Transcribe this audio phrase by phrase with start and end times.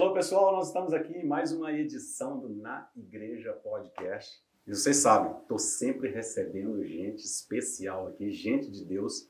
[0.00, 4.40] Alô, pessoal, nós estamos aqui em mais uma edição do Na Igreja Podcast.
[4.64, 9.28] E vocês sabem, estou sempre recebendo gente especial aqui, gente de Deus,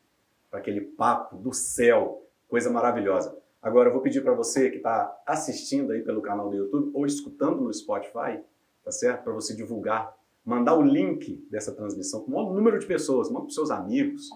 [0.50, 3.34] para aquele papo do céu, coisa maravilhosa.
[3.62, 7.06] Agora, eu vou pedir para você que está assistindo aí pelo canal do YouTube ou
[7.06, 8.38] escutando no Spotify,
[8.84, 9.24] tá certo?
[9.24, 10.14] Para você divulgar,
[10.44, 14.28] mandar o link dessa transmissão com o maior número de pessoas, manda para seus amigos,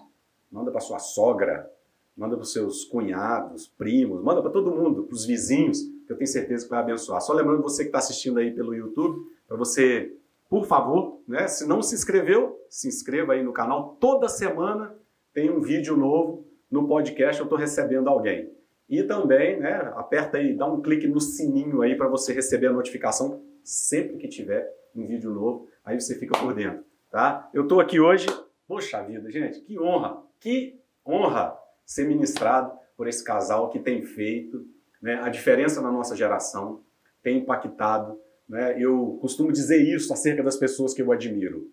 [0.51, 1.71] manda para sua sogra,
[2.17, 6.27] manda para seus cunhados, primos, manda para todo mundo, para os vizinhos, que eu tenho
[6.27, 7.21] certeza que vai abençoar.
[7.21, 10.13] Só lembrando você que está assistindo aí pelo YouTube, para você,
[10.49, 13.97] por favor, né, se não se inscreveu, se inscreva aí no canal.
[13.99, 14.95] Toda semana
[15.33, 18.51] tem um vídeo novo no podcast, eu estou recebendo alguém.
[18.89, 22.73] E também, né, aperta aí, dá um clique no sininho aí para você receber a
[22.73, 27.49] notificação sempre que tiver um vídeo novo, aí você fica por dentro, tá?
[27.53, 28.27] Eu estou aqui hoje,
[28.67, 34.65] poxa vida, gente, que honra, que honra ser ministrado por esse casal que tem feito
[35.03, 36.81] né, a diferença na nossa geração,
[37.21, 38.17] tem impactado.
[38.47, 38.81] Né?
[38.81, 41.69] Eu costumo dizer isso acerca das pessoas que eu admiro.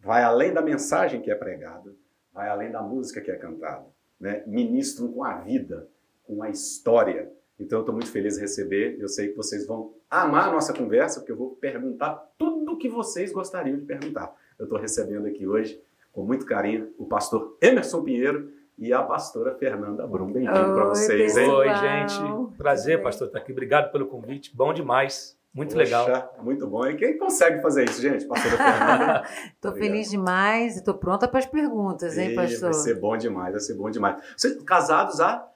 [0.00, 1.94] Vai além da mensagem que é pregada,
[2.34, 3.86] vai além da música que é cantada.
[4.18, 4.42] Né?
[4.48, 5.88] Ministram com a vida,
[6.24, 7.32] com a história.
[7.56, 8.96] Então eu estou muito feliz de receber.
[8.98, 12.78] Eu sei que vocês vão amar a nossa conversa, porque eu vou perguntar tudo o
[12.78, 14.34] que vocês gostariam de perguntar.
[14.58, 18.50] Eu estou recebendo aqui hoje, com muito carinho, o pastor Emerson Pinheiro
[18.82, 20.32] e a pastora Fernanda Brum.
[20.32, 21.48] Bem-vindo para vocês, hein?
[21.48, 22.56] Oi, gente.
[22.58, 23.52] Prazer, pastor, estar aqui.
[23.52, 24.54] Obrigado pelo convite.
[24.56, 25.38] Bom demais.
[25.54, 26.34] Muito Poxa, legal.
[26.42, 26.84] Muito bom.
[26.86, 28.26] E quem consegue fazer isso, gente?
[28.26, 29.22] Pastora Fernanda.
[29.54, 32.72] Estou feliz demais e estou pronta para as perguntas, hein, pastor?
[32.72, 34.20] Vai ser bom demais, vai ser bom demais.
[34.36, 35.46] Vocês casados há?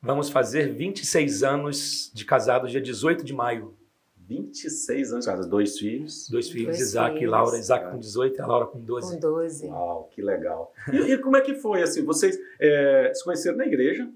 [0.00, 3.74] Vamos fazer 26 anos de casados, dia 18 de maio.
[4.28, 6.28] 26 anos, casa, dois filhos.
[6.28, 7.22] Dois filhos, dois Isaac filhos.
[7.22, 7.58] e Laura.
[7.58, 9.14] Isaac com 18 e a Laura com 12.
[9.14, 9.66] Com 12.
[9.68, 10.72] Uau, que legal.
[10.92, 14.06] E, e como é que foi, assim, vocês é, se conheceram na igreja?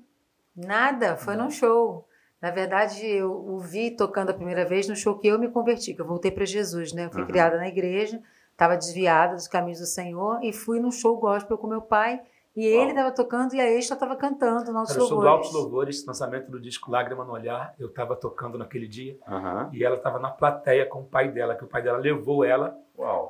[0.55, 1.45] Nada, foi Não.
[1.45, 2.07] num show.
[2.43, 5.95] Na verdade, eu o vi tocando a primeira vez no show que eu me converti,
[5.95, 7.07] que eu voltei para Jesus, né?
[7.07, 7.29] Eu fui uhum.
[7.29, 8.21] criada na igreja,
[8.51, 12.21] estava desviada dos caminhos do Senhor e fui num show gospel com meu pai
[12.55, 14.97] e ele estava tocando e a Extra estava cantando no Altos Louvores.
[14.97, 17.75] Eu sou do Altos Louvores, lançamento do disco Lágrima no Olhar.
[17.79, 19.71] Eu estava tocando naquele dia uhum.
[19.73, 22.77] e ela estava na plateia com o pai dela, que o pai dela levou ela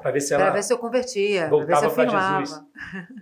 [0.00, 0.44] para ver se ela.
[0.44, 2.64] Para ver se eu convertia, voltava para Jesus.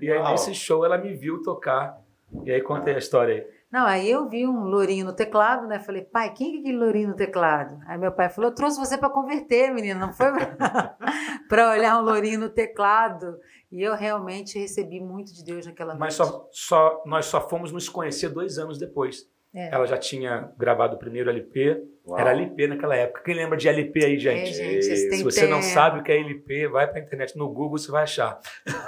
[0.00, 0.30] E aí Uau.
[0.30, 2.00] nesse show ela me viu tocar.
[2.44, 3.59] E aí contei a história aí.
[3.70, 5.78] Não, aí eu vi um lourinho no teclado, né?
[5.78, 7.78] Falei, pai, quem é aquele lourinho no teclado?
[7.86, 10.26] Aí meu pai falou, eu trouxe você para converter, menina, não foi
[11.48, 13.38] para olhar um lourinho no teclado.
[13.70, 16.32] E eu realmente recebi muito de Deus naquela Mas noite.
[16.32, 19.30] Mas só, só, nós só fomos nos conhecer dois anos depois.
[19.54, 19.72] É.
[19.72, 21.80] Ela já tinha gravado o primeiro LP.
[22.10, 22.18] Uau.
[22.18, 23.22] Era LP naquela época.
[23.22, 24.50] Quem lembra de LP aí, gente?
[24.50, 27.48] É, gente Se você não sabe o que é LP, vai para a internet no
[27.48, 28.40] Google, você vai achar.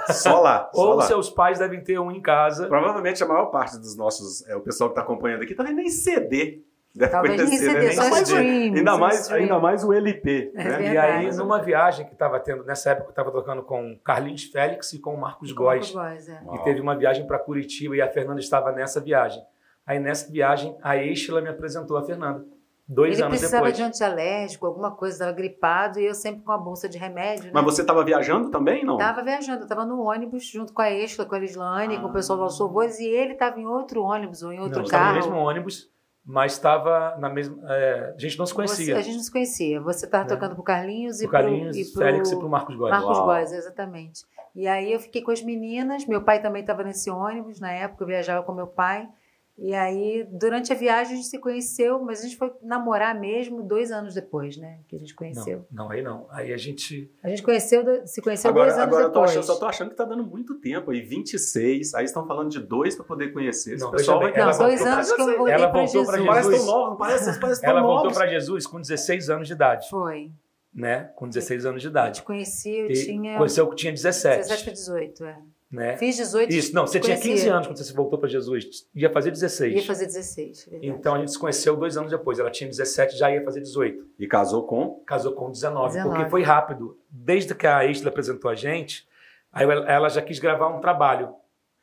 [0.09, 0.69] Só lá.
[0.75, 1.03] Ou só lá.
[1.03, 2.67] seus pais devem ter um em casa.
[2.67, 5.89] Provavelmente a maior parte dos nossos, é, o pessoal que está acompanhando aqui, também nem
[5.89, 6.63] CD.
[6.93, 7.91] Deve Talvez conhecer, nem CD, né?
[7.93, 10.51] só streams, ainda, mais, ainda mais o LP.
[10.53, 10.93] É né?
[10.93, 14.91] E aí, numa viagem que estava tendo, nessa época eu estava tocando com Carlinhos Félix
[14.93, 15.91] e com o Marcos Góes.
[15.91, 16.39] Góes é.
[16.53, 19.41] E teve uma viagem para Curitiba e a Fernanda estava nessa viagem.
[19.87, 22.45] Aí nessa viagem, a Estela me apresentou a Fernanda.
[22.93, 23.77] Dois Ele anos precisava depois.
[23.77, 27.45] de antialérgico, alguma coisa, estava gripado e eu sempre com a bolsa de remédio.
[27.45, 27.51] Né?
[27.53, 28.95] Mas você estava viajando também, não?
[28.95, 32.01] Estava viajando, estava no ônibus junto com a Estela, com a Lislane, ah.
[32.01, 34.87] com o pessoal do Alçovores e ele estava em outro ônibus ou em outro não,
[34.87, 35.09] carro.
[35.09, 35.89] no mesmo ônibus,
[36.23, 37.57] mas estava na mesma.
[37.67, 38.93] É, a gente não se conhecia.
[38.93, 39.81] Você, a gente não se conhecia.
[39.81, 40.27] Você estava é.
[40.27, 42.91] tocando pro Carlinhos e pro Carlinhos, e pro Félix e pro Marcos Góes.
[42.91, 44.23] Marcos Góes, exatamente.
[44.55, 46.05] E aí eu fiquei com as meninas.
[46.05, 48.03] Meu pai também estava nesse ônibus na época.
[48.03, 49.09] Eu viajava com meu pai.
[49.55, 53.61] E aí, durante a viagem, a gente se conheceu, mas a gente foi namorar mesmo
[53.61, 54.79] dois anos depois, né?
[54.87, 55.67] Que a gente conheceu.
[55.71, 56.25] Não, não aí não.
[56.31, 57.11] Aí a gente.
[57.21, 59.31] A gente conheceu, se conheceu agora, dois anos agora depois.
[59.31, 61.93] Agora, eu só tô achando que tá dando muito tempo aí, 26.
[61.93, 63.75] Aí estão falando de dois para poder conhecer.
[63.75, 66.07] Esse não, pessoal bem, não, dois anos que eu voltei ela voltou Jesus.
[66.07, 66.27] Pra Jesus.
[66.27, 67.95] Parece tão novo, não parece, parece tão Ela novos.
[67.95, 69.89] voltou para Jesus com 16 anos de idade.
[69.89, 70.31] Foi.
[70.73, 71.11] Né?
[71.15, 72.19] Com 16 anos de idade.
[72.19, 73.37] Eu te conheci, eu e tinha.
[73.37, 74.37] Conheceu que tinha 17.
[74.37, 75.37] 17 para 18, é.
[75.73, 75.97] Né?
[75.97, 78.87] Fiz 18 Isso, não, você tinha 15 anos quando você voltou para Jesus.
[78.93, 79.73] Ia fazer 16.
[79.73, 80.67] Ia fazer 16.
[80.69, 80.87] Verdade.
[80.87, 82.37] Então a gente se conheceu dois anos depois.
[82.37, 84.05] Ela tinha 17, já ia fazer 18.
[84.19, 85.01] E casou com?
[85.03, 86.15] Casou com 19, 19.
[86.15, 86.95] porque foi rápido.
[87.09, 89.07] Desde que a Estela apresentou a gente,
[89.51, 91.33] aí ela já quis gravar um trabalho.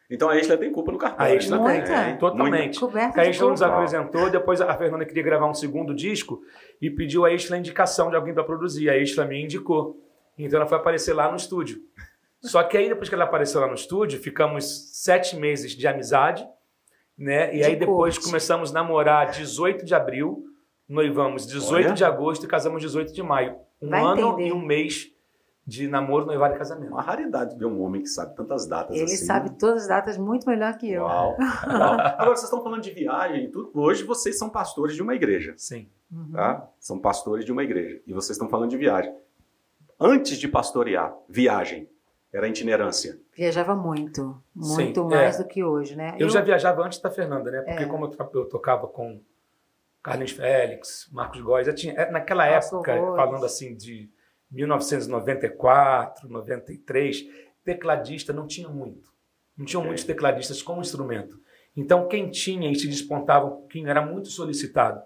[0.08, 1.26] Então a Estela tem culpa no cartão.
[1.26, 2.78] A Estela tem, é, totalmente.
[2.78, 6.40] Porque a Estela nos apresentou, depois a Fernanda queria gravar um segundo disco
[6.80, 8.88] e pediu a Estela a indicação de alguém para produzir.
[8.88, 10.00] A Estela me indicou.
[10.38, 11.82] Então ela foi aparecer lá no estúdio.
[12.42, 16.46] Só que aí, depois que ela apareceu lá no estúdio, ficamos sete meses de amizade,
[17.16, 17.54] né?
[17.54, 18.26] E De aí depois corte.
[18.28, 20.44] começamos a namorar 18 de abril,
[20.88, 21.94] noivamos 18 Olha.
[21.94, 23.56] de agosto e casamos 18 de maio.
[23.80, 24.48] Um Vai ano entender.
[24.48, 25.12] e um mês
[25.66, 26.90] de namoro, noivado e casamento.
[26.92, 29.24] Uma raridade ver um homem que sabe tantas datas Ele assim.
[29.24, 31.02] sabe todas as datas muito melhor que eu.
[31.02, 31.36] Uau.
[31.38, 31.38] Uau.
[32.00, 33.70] Agora, vocês estão falando de viagem e tudo.
[33.74, 35.88] Hoje vocês são pastores de uma igreja, Sim.
[36.10, 36.32] Uhum.
[36.32, 36.66] tá?
[36.80, 38.00] São pastores de uma igreja.
[38.06, 39.14] E vocês estão falando de viagem.
[40.00, 41.86] Antes de pastorear, viagem,
[42.32, 43.18] era itinerância.
[43.36, 45.42] Viajava muito, muito Sim, mais é.
[45.42, 46.16] do que hoje, né?
[46.18, 47.62] Eu, já viajava antes da Fernanda, né?
[47.62, 47.86] Porque É.
[47.86, 49.20] como eu, eu tocava com
[50.02, 54.08] Carlinhos Félix, Marcos Góes, eu tinha, é, naquela Marcos época, falando assim de
[54.50, 57.26] 1994, 93,
[57.64, 59.10] tecladista não tinha muito.
[59.56, 59.88] Não tinham Ok.
[59.88, 61.38] muitos tecladistas com instrumento.
[61.76, 65.02] Então, quem tinha e se despontava um pouquinho era muito solicitado.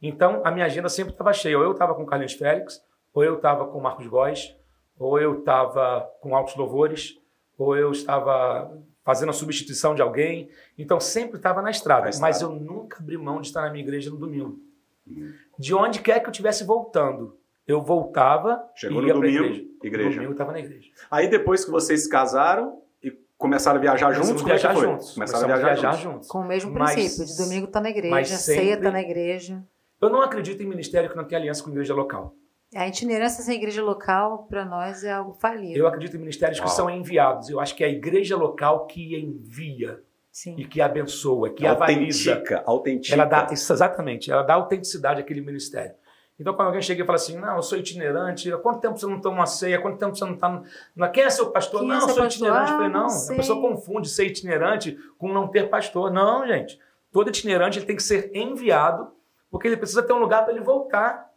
[0.00, 1.58] Então, a minha agenda sempre estava cheia.
[1.58, 2.82] Ou eu estava com Carlinhos Félix,
[3.12, 4.54] ou eu estava com Marcos Góes,
[4.98, 7.18] ou eu estava com Altos Louvores,
[7.56, 8.70] ou eu estava
[9.04, 10.48] fazendo a substituição de alguém.
[10.76, 12.02] Então, sempre estava na estrada.
[12.04, 12.30] Na estrada.
[12.32, 14.58] Mas eu nunca abri mão de estar na minha igreja no domingo.
[15.06, 15.32] Uhum.
[15.58, 17.36] De onde quer que eu estivesse voltando,
[17.66, 19.68] eu voltava Chegou e no ia para a domingo, igreja.
[19.82, 20.08] igreja.
[20.10, 20.90] Domingo eu estava na igreja.
[21.10, 24.60] Aí depois que vocês se casaram e começaram a viajar juntos, Começamos como é que
[24.62, 24.86] viajar foi?
[24.92, 25.14] juntos.
[25.14, 26.12] Começaram a Começamos viajar, juntos.
[26.14, 26.28] juntos.
[26.28, 29.00] Com o mesmo Mas- princípio, de domingo tá na igreja, mas ceia sempre- tá na
[29.00, 29.62] igreja.
[30.00, 32.34] Eu não acredito em ministério que não tem aliança com igreja local.
[32.74, 35.78] A itinerância sem igreja local, para nós, é algo falido.
[35.78, 37.48] Eu acredito em ministérios que são enviados.
[37.48, 40.54] Eu acho que é a igreja local que envia Sim.
[40.58, 42.32] e que abençoa, que avaliza.
[42.32, 43.14] Autentica, autentica.
[43.14, 45.94] Ela dá, exatamente, ela dá autenticidade àquele ministério.
[46.38, 49.06] Então, quando alguém chega e fala assim, não, eu sou itinerante, há quanto tempo você
[49.06, 50.62] não toma uma ceia, há quanto tempo você não está...
[50.94, 51.10] No...
[51.10, 51.80] Quem é seu pastor?
[51.80, 52.46] Quem é não, eu seu sou pastor?
[52.46, 52.70] itinerante.
[52.70, 53.36] Ah, eu falei, não, não a sei.
[53.36, 56.12] pessoa confunde ser itinerante com não ter pastor.
[56.12, 56.78] Não, gente,
[57.10, 59.10] todo itinerante ele tem que ser enviado,
[59.50, 61.27] porque ele precisa ter um lugar para ele voltar,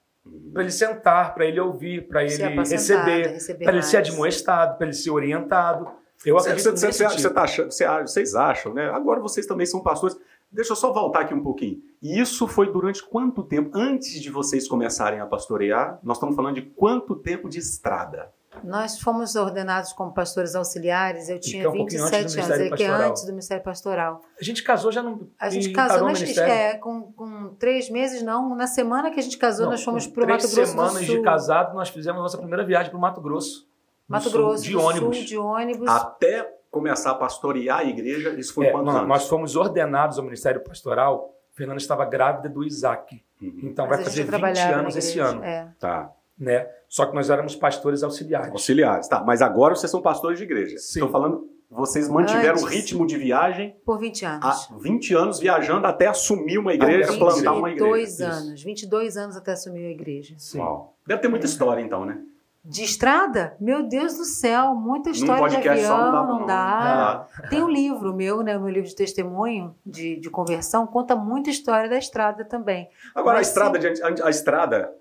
[0.53, 4.88] para ele sentar, para ele ouvir, para ele receber, receber para ele ser admoestado, para
[4.88, 5.88] ele ser orientado.
[6.25, 7.19] Eu Você, acredito você- você- tipo.
[7.21, 8.89] você tá achando- você acha- vocês acham, né?
[8.91, 10.15] Agora vocês também são pastores.
[10.51, 11.81] Deixa eu só voltar aqui um pouquinho.
[12.01, 13.71] E isso foi durante quanto tempo?
[13.73, 18.29] Antes de vocês começarem a pastorear, nós estamos falando de quanto tempo de estrada?
[18.63, 22.51] Nós fomos ordenados como pastores auxiliares, eu tinha é um pouquinho antes do 27 anos,
[22.51, 23.09] é que é Pastoral.
[23.09, 24.21] antes do Ministério Pastoral.
[24.39, 25.27] A gente casou já não.
[25.39, 26.53] A gente e casou, ministério.
[26.53, 30.06] é, com, com três meses, não, na semana que a gente casou, Não, nós fomos
[30.06, 31.15] para o três Mato Grosso semanas do Sul.
[31.18, 33.68] de casado, nós fizemos a nossa primeira viagem para o Mato Grosso.
[34.07, 35.18] Mato Sul, Grosso de ônibus.
[35.18, 35.88] Sul, de ônibus.
[35.89, 39.07] Até começar a pastorear a igreja, isso foi É, quantos nós, anos?
[39.07, 41.33] nós fomos ordenados ao Ministério Pastoral.
[41.54, 43.24] Fernanda estava grávida do Isaac.
[43.42, 43.59] Uhum.
[43.63, 45.44] Então Mas vai fazer 20 trabalhava na anos esse ano.
[45.44, 45.68] É.
[45.80, 46.12] Tá.
[46.42, 46.68] Né?
[46.90, 48.50] Só que nós éramos pastores auxiliares.
[48.52, 49.08] Auxiliares.
[49.08, 50.76] Tá, mas agora vocês são pastores de igreja.
[50.80, 51.00] Sim.
[51.00, 52.76] Estou falando, vocês mantiveram o Antes.
[52.76, 54.46] ritmo de viagem Por 20 anos.
[54.72, 58.32] há 20 anos viajando até assumir uma igreja, plantar uma 22 igreja.
[58.34, 58.64] anos.
[58.64, 60.34] 22 anos até assumir a igreja.
[60.40, 60.58] Sim.
[60.60, 60.96] Uau.
[61.06, 62.18] Deve ter muita história então, né?
[62.64, 63.56] De estrada?
[63.60, 67.28] Meu Deus do céu, muita história de podcast avião, só não dá não dá.
[67.40, 71.50] Ah, Tem um livro meu, né, meu livro de testemunho, de, de conversão, conta muita
[71.50, 72.88] história da estrada também.
[73.16, 74.92] Agora, a Mas estrada, de, a, a estrada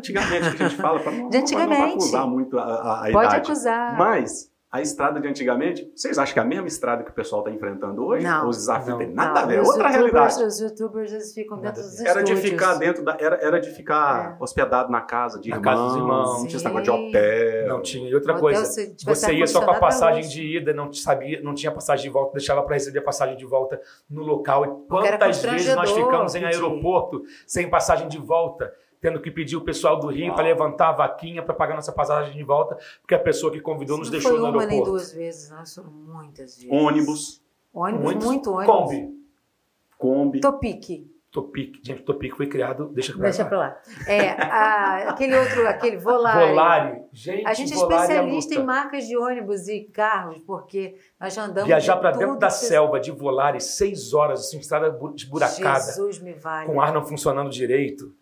[0.00, 3.12] de antigamente que a gente fala, para não, De não- acusar muito a, a, a
[3.12, 3.36] Pode idade.
[3.36, 3.98] acusar.
[3.98, 7.42] Mas a estrada de antigamente, vocês acham que é a mesma estrada que o pessoal
[7.42, 8.26] está enfrentando hoje?
[8.26, 8.48] Não.
[8.48, 8.98] Os desafios Não.
[8.98, 10.42] tem nada Não, a ver, é os outra realidade.
[10.42, 12.00] Os youtubers eles ficam Nada dentro dos.
[12.00, 13.16] Era de ficar dentro da.
[13.20, 14.42] Era, era de ficar É.
[14.42, 15.70] hospedado na casa de Na irmãos.
[15.72, 16.26] casa dos irmãos.
[16.40, 17.68] Não tinha esse negócio de hotel.
[17.68, 18.10] não tinha.
[18.10, 21.40] E outra Hotel, coisa, se você ia só com a passagem de ida, não sabia,
[21.40, 23.80] não tinha passagem de volta, deixava para receber a passagem de volta
[24.10, 24.64] no local.
[24.64, 28.72] E quantas vezes nós ficamos em aeroporto sem passagem de volta,
[29.04, 32.34] tendo que pedir o pessoal do Rio para levantar a vaquinha para pagar nossa passagem
[32.34, 34.90] de volta, porque a pessoa que convidou nos Não deixou foi no uma nem aeroporto.
[34.92, 36.70] duas vezes, não, foram muitas vezes.
[36.72, 37.42] Ônibus,
[37.74, 38.24] Ônibus, Muitos.
[38.26, 38.66] muito ônibus.
[38.74, 39.08] Kombi.
[39.98, 40.40] Kombi.
[40.40, 41.06] Topic.
[41.30, 41.74] Topic.
[41.82, 42.86] Gente, Topic foi criado.
[42.94, 43.76] Deixa eu Deixa pra lá.
[44.06, 46.48] É, a- aquele outro, aquele Volare.
[46.48, 47.02] Volare.
[47.12, 51.42] Gente, A gente é Volare especialista em marcas de ônibus e carros, porque nós já
[51.44, 55.80] andamos Viajar para dentro tudo da selva de Volare, seis horas, assim, estrada bu- esburacada,
[55.84, 56.66] Jesus me vale.
[56.68, 58.14] com o ar não funcionando direito.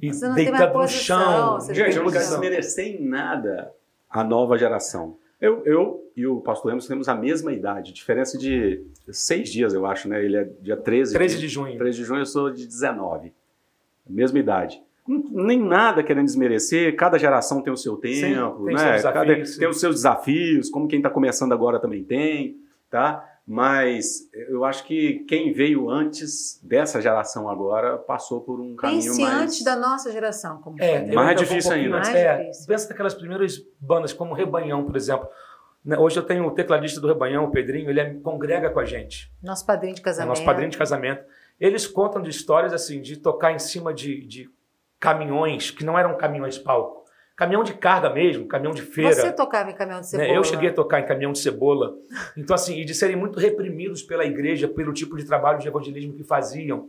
[0.00, 1.54] E Você não deitado no chão.
[1.54, 3.72] você Gente, eu não quero desmerecer em nada
[4.10, 5.16] a nova geração.
[5.40, 9.84] Eu, eu e o pastor Lemos temos a mesma idade, diferença de seis dias, eu
[9.84, 10.24] acho, né?
[10.24, 11.12] Ele é dia 13.
[11.14, 11.76] 13 de junho.
[11.76, 13.32] 13 de junho, eu sou de 19.
[14.08, 14.82] Mesma idade.
[15.08, 18.98] Nem nada querendo desmerecer, cada geração tem o seu tempo, tem né?
[18.98, 19.58] seus Cada- desafios, sim.
[19.60, 22.56] tem os seus desafios, como quem está começando agora também tem,
[22.90, 23.24] tá?
[23.46, 29.22] Mas eu acho que quem veio antes dessa geração agora passou por um caminho Pense
[29.22, 29.34] mais...
[29.42, 31.10] antes da nossa geração, como É, foi.
[31.10, 31.96] eu Mais difícil pouquinho ainda.
[32.08, 32.66] Mais É, difícil.
[32.66, 35.28] pensa naquelas primeiras bandas, como Rebanhão, por exemplo.
[35.84, 38.84] Né, Hoje eu tenho o tecladista do Rebanhão, o Pedrinho, ele é- congrega com a
[38.84, 39.30] gente.
[39.40, 40.28] Nosso padrinho de É casamento.
[40.30, 41.24] nosso padrinho de casamento.
[41.60, 44.50] Eles contam de histórias assim, de tocar em cima de, de
[44.98, 47.05] caminhões, que não eram caminhões palco.
[47.36, 49.12] Caminhão de carga mesmo, caminhão de feira.
[49.12, 50.28] Você tocava em caminhão de cebola.
[50.28, 50.38] né?
[50.38, 51.94] Eu cheguei a tocar em caminhão de cebola.
[52.34, 56.14] Então, assim, e de serem muito reprimidos pela igreja, pelo tipo de trabalho de evangelismo
[56.14, 56.88] que faziam.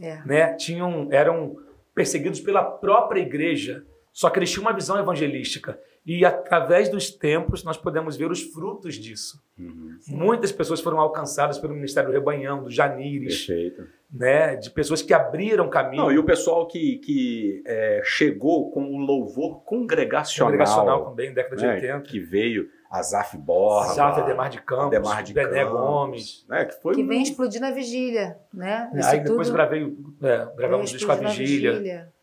[0.00, 0.22] É.
[0.24, 0.54] Né?
[0.54, 1.56] Tinham, eram
[1.94, 3.84] perseguidos pela própria igreja.
[4.14, 5.78] Só que eles tinham uma visão evangelística.
[6.06, 9.42] E através dos tempos nós podemos ver os frutos disso.
[9.58, 9.98] Uhum.
[10.06, 13.44] Muitas pessoas foram alcançadas pelo Ministério do Rebanhão, do Janires.
[13.44, 13.88] Perfeito.
[14.08, 16.04] Né, de pessoas que abriram caminho.
[16.04, 20.52] Não, e o pessoal que, que é, chegou com o louvor congregacional.
[20.52, 22.00] Congregacional também, década de né, 80.
[22.02, 23.90] Que veio Azaf Borba.
[23.90, 24.86] Azaf Ademar de Campos.
[24.86, 26.46] Ademar de Bené Campos, Gomes.
[26.48, 28.38] Né, que, foi que vem explodir na vigília.
[28.54, 28.88] Né?
[29.02, 31.72] Aí depois gravei, é, gravamos o disco a vigília.
[31.72, 32.15] vigília.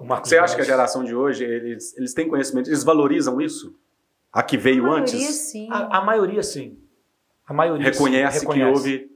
[0.00, 3.78] Você acha que a geração de hoje, eles, eles têm conhecimento, eles valorizam isso?
[4.32, 5.14] A que veio a antes?
[5.14, 5.68] Maioria, sim.
[5.70, 6.78] A, a, maioria sim.
[7.46, 8.46] A maioria reconhece, sim.
[8.46, 8.70] reconhece.
[8.70, 9.10] que houve.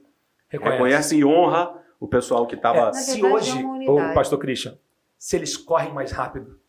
[0.49, 0.77] Reconhece.
[0.77, 1.15] reconhece.
[1.17, 2.89] e honra o pessoal que estava.
[2.89, 4.77] É, se hoje, é o pastor Christian,
[5.17, 6.59] se eles correm mais rápido,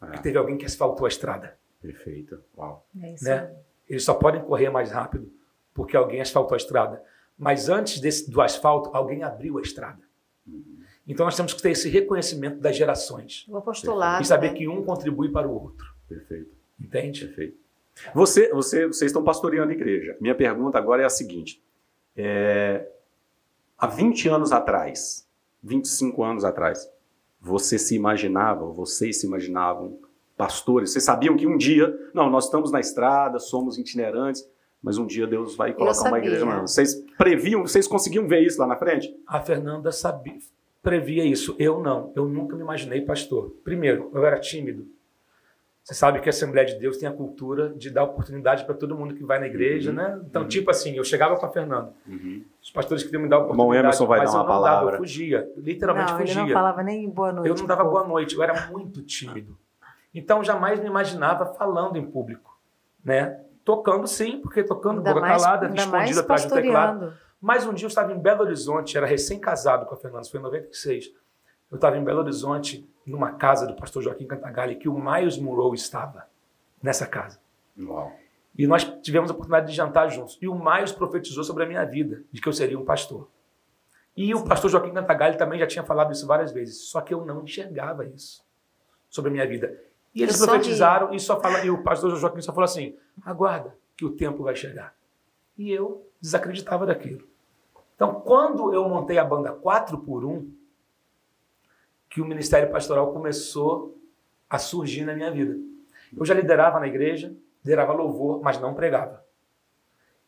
[0.00, 0.06] é.
[0.06, 1.58] porque teve alguém que asfaltou a estrada.
[1.80, 2.40] Perfeito.
[2.56, 2.86] Uau.
[3.02, 3.54] É né?
[3.88, 5.32] Eles só podem correr mais rápido
[5.72, 7.02] porque alguém asfaltou a estrada.
[7.38, 10.02] Mas antes desse, do asfalto, alguém abriu a estrada.
[10.46, 10.78] Uhum.
[11.06, 13.46] Então nós temos que ter esse reconhecimento das gerações.
[13.48, 14.22] O apostolado.
[14.22, 14.54] E saber né?
[14.54, 15.86] que um contribui para o outro.
[16.08, 16.50] Perfeito.
[16.80, 17.26] Entende?
[17.26, 17.58] Perfeito.
[18.14, 20.16] Você, você, vocês estão pastoreando a igreja.
[20.20, 21.62] Minha pergunta agora é a seguinte:
[22.16, 22.86] é,
[23.78, 25.26] há 20 anos atrás,
[25.62, 26.90] 25 anos atrás,
[27.40, 29.98] você se imaginava, vocês se imaginavam
[30.36, 30.92] pastores?
[30.92, 34.46] Vocês sabiam que um dia, não, nós estamos na estrada, somos itinerantes,
[34.82, 36.44] mas um dia Deus vai colocar uma igreja.
[36.60, 39.14] Vocês previam, vocês conseguiam ver isso lá na frente?
[39.26, 40.38] A Fernanda sabia,
[40.86, 41.56] previa isso.
[41.58, 42.12] Eu não.
[42.14, 43.50] Eu nunca me imaginei pastor.
[43.64, 44.86] Primeiro, eu era tímido.
[45.82, 48.96] Você sabe que a Assembleia de Deus tem a cultura de dar oportunidade para todo
[48.96, 49.96] mundo que vai na igreja, uhum.
[49.96, 50.20] né?
[50.24, 50.48] Então, uhum.
[50.48, 51.92] tipo assim, eu chegava com a Fernanda.
[52.06, 52.44] Uhum.
[52.62, 54.84] Os pastores queriam me dar oportunidade, Emerson vai mas dar uma eu não palavra.
[54.84, 55.52] dava, eu fugia.
[55.56, 56.34] Literalmente não, fugia.
[56.34, 57.48] Ele não falava nem boa noite.
[57.48, 59.58] Eu não dava boa noite, eu era muito tímido.
[60.14, 62.56] Então, jamais me imaginava falando em público,
[63.04, 63.40] né?
[63.64, 67.12] Tocando sim, porque tocando ainda boca mais, calada, escondido atrás do teclado.
[67.46, 70.42] Mas um dia eu estava em Belo Horizonte, era recém-casado com a Fernanda, foi em
[70.42, 71.12] 96.
[71.70, 75.76] Eu estava em Belo Horizonte, numa casa do pastor Joaquim Cantagalli, que o Miles Monroe
[75.76, 76.26] estava
[76.82, 77.38] nessa casa.
[77.78, 78.12] Uau.
[78.58, 80.36] E nós tivemos a oportunidade de jantar juntos.
[80.42, 83.28] E o Miles profetizou sobre a minha vida, de que eu seria um pastor.
[84.16, 87.24] E o pastor Joaquim Cantagalli também já tinha falado isso várias vezes, só que eu
[87.24, 88.44] não enxergava isso
[89.08, 89.72] sobre a minha vida.
[90.12, 93.78] E eles eu profetizaram e só fala, e o pastor Joaquim só falou assim: aguarda
[93.96, 94.96] que o tempo vai chegar.
[95.56, 97.35] E eu desacreditava daquilo.
[97.96, 100.48] Então, quando eu montei a banda 4 por 1,
[102.08, 103.98] que o ministério pastoral começou
[104.48, 105.56] a surgir na minha vida.
[106.16, 107.34] Eu já liderava na igreja,
[107.64, 109.24] liderava louvor, mas não pregava.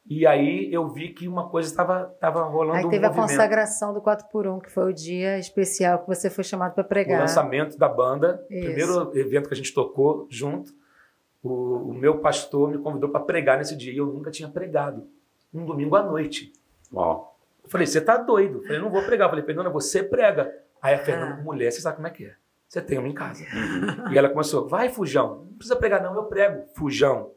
[0.06, 3.92] E aí eu vi que uma coisa estava estava rolando Aí teve um a consagração
[3.92, 7.18] do 4 por 1 que foi o dia especial que você foi chamado para pregar.
[7.18, 10.72] O lançamento da banda, o primeiro evento que a gente tocou junto.
[11.42, 15.06] O, o meu pastor me convidou para pregar nesse dia e eu nunca tinha pregado.
[15.52, 16.52] Um domingo à noite.
[16.92, 17.38] Uau.
[17.68, 18.58] Eu falei, você tá doido?
[18.58, 19.26] Eu falei, não vou pregar.
[19.26, 20.50] Eu falei, Fernanda, você prega.
[20.80, 21.42] Aí a Fernanda, ah.
[21.42, 22.34] mulher, você sabe como é que é.
[22.66, 23.44] Você tem uma em casa.
[24.10, 25.44] E ela começou, vai, Fujão.
[25.50, 26.64] Não precisa pregar, não, eu prego.
[26.75, 27.32] Fujão.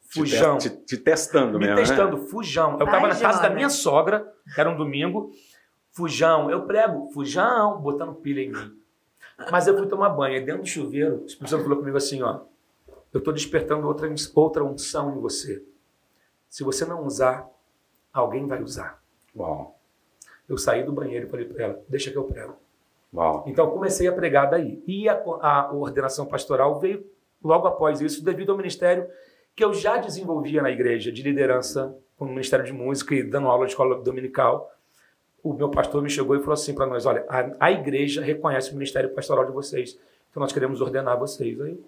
[0.00, 0.58] Fujão.
[0.58, 1.80] Te, te, te testando Me mesmo.
[1.80, 2.26] Me testando, né?
[2.26, 2.78] Fujão.
[2.78, 5.30] Eu estava na casa da minha sogra, que era um domingo.
[5.92, 8.76] Fujão, eu prego, Fujão, botando pilha em mim.
[9.52, 12.20] Mas eu fui tomar banho, e dentro do chuveiro, o Espírito Santo falou comigo assim:
[12.22, 12.40] ó,
[13.12, 15.64] eu estou despertando outra, outra unção em você.
[16.48, 17.48] Se você não usar,
[18.12, 19.03] alguém vai usar.
[19.36, 19.78] Uau.
[20.48, 22.56] Eu saí do banheiro e falei para ela: deixa que eu prego.
[23.12, 23.44] Uau.
[23.46, 24.82] Então comecei a pregar daí.
[24.86, 27.04] E a, a ordenação pastoral veio
[27.42, 29.06] logo após isso, devido ao ministério
[29.54, 33.48] que eu já desenvolvia na igreja de liderança, com o Ministério de Música e dando
[33.48, 34.70] aula de escola dominical.
[35.42, 38.70] O meu pastor me chegou e falou assim para nós: olha, a, a, igreja reconhece
[38.70, 39.98] o ministério pastoral de vocês,
[40.30, 41.60] então nós queremos ordenar vocês.
[41.60, 41.78] Aí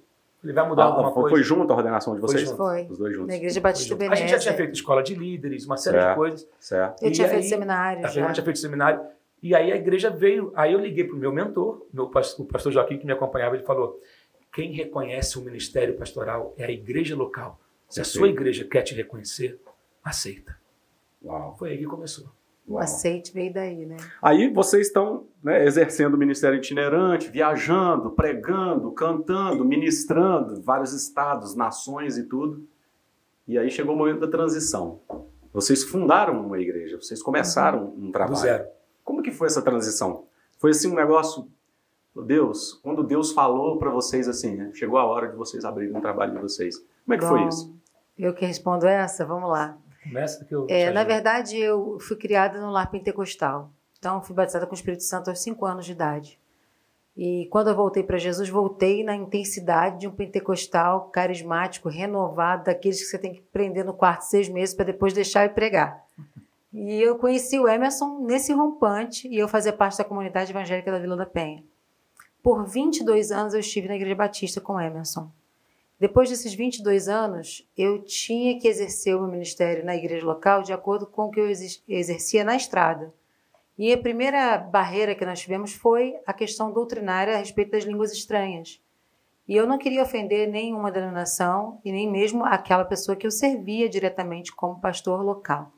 [0.47, 1.37] ele vai mudar ah, alguma foi, coisa.
[1.37, 2.51] Foi junto a ordenação de vocês?
[2.53, 2.87] Foi.
[2.89, 3.29] Os dois juntos.
[3.29, 3.97] Na Igreja Batista.
[4.11, 6.49] A gente já tinha feito escola de líderes, uma série certo, de coisas.
[6.61, 7.03] Certo.
[7.03, 8.07] Eu e tinha aí, feito seminário.
[8.07, 9.01] A Fernanda tinha feito seminário.
[9.43, 10.53] E aí a igreja veio.
[10.55, 13.57] Aí eu liguei para o meu mentor, meu pastor, o pastor Joaquim, que me acompanhava,
[13.57, 14.01] ele falou:
[14.53, 17.61] quem reconhece o ministério pastoral é a igreja local.
[17.89, 19.61] Se a sua igreja quer te reconhecer,
[20.03, 20.57] aceita.
[21.25, 21.57] Uau.
[21.59, 22.36] Foi aí que começou.
[22.69, 23.97] O aceite veio daí, né?
[24.21, 32.19] Aí vocês estão né, exercendo o ministério itinerante, viajando, pregando, cantando, ministrando, vários estados, nações
[32.19, 32.67] e tudo.
[33.47, 35.01] E aí chegou o momento da transição.
[35.53, 38.09] Vocês fundaram uma igreja, vocês começaram uhum.
[38.09, 38.35] um trabalho.
[38.35, 38.67] Do zero.
[39.05, 40.25] Como que foi essa transição?
[40.59, 41.47] Foi assim um negócio,
[42.27, 46.01] Deus, quando Deus falou para vocês assim, né, chegou a hora de vocês abrirem um
[46.01, 46.79] trabalho de vocês.
[47.05, 47.77] Como é que Bom, foi isso?
[48.19, 49.79] Eu que respondo essa, vamos lá.
[50.09, 53.71] Começa que eu é, na verdade, eu fui criada no lar pentecostal.
[53.99, 56.39] Então, fui batizada com o Espírito Santo aos 5 anos de idade.
[57.17, 62.99] E quando eu voltei para Jesus, voltei na intensidade de um pentecostal carismático, renovado, daqueles
[62.99, 66.05] que você tem que prender no quarto seis meses para depois deixar e pregar.
[66.71, 70.99] E eu conheci o Emerson nesse rompante e eu fazia parte da comunidade evangélica da
[70.99, 71.65] Vila da Penha.
[72.43, 75.31] por 22 anos eu estive na Igreja Batista com Emerson.
[75.99, 80.73] Depois desses 22 anos, eu tinha que exercer o meu ministério na igreja local de
[80.73, 83.13] acordo com o que eu exercia na estrada.
[83.79, 88.13] E a primeira barreira que nós tivemos foi a questão doutrinária a respeito das línguas
[88.13, 88.81] estranhas.
[89.49, 93.89] E eu não queria ofender nenhuma denominação e nem mesmo aquela pessoa que eu servia
[93.89, 95.73] diretamente como pastor local.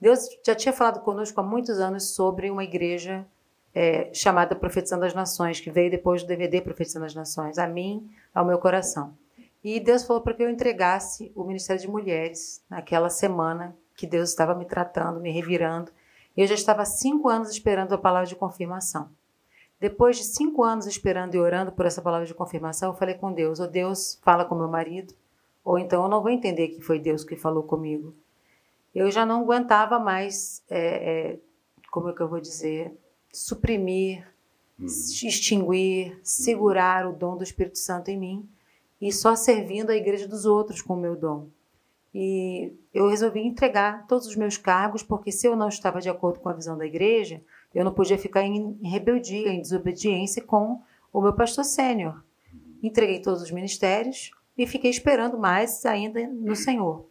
[0.00, 3.26] Deus já tinha falado conosco há muitos anos sobre uma igreja
[3.74, 8.10] é, chamada Profetizando as Nações, que veio depois do DVD Profetizando as Nações, a mim,
[8.34, 9.14] ao meu coração.
[9.62, 14.30] E Deus falou para que eu entregasse o Ministério de Mulheres naquela semana que Deus
[14.30, 15.92] estava me tratando, me revirando.
[16.34, 19.10] Eu já estava cinco anos esperando a palavra de confirmação.
[19.78, 23.32] Depois de cinco anos esperando e orando por essa palavra de confirmação, eu falei com
[23.32, 25.12] Deus: ou Deus fala com meu marido,
[25.62, 28.14] ou então eu não vou entender que foi Deus que falou comigo.
[28.94, 31.38] Eu já não aguentava mais, é, é,
[31.90, 32.96] como é que eu vou dizer,
[33.30, 34.26] suprimir,
[34.78, 34.86] uhum.
[34.86, 38.48] extinguir, segurar o dom do Espírito Santo em mim
[39.00, 41.48] e só servindo a igreja dos outros com o meu dom.
[42.12, 46.40] E eu resolvi entregar todos os meus cargos, porque se eu não estava de acordo
[46.40, 47.40] com a visão da igreja,
[47.74, 50.80] eu não podia ficar em rebeldia, em desobediência com
[51.12, 52.22] o meu pastor sênior.
[52.82, 57.06] Entreguei todos os ministérios e fiquei esperando mais ainda no Senhor.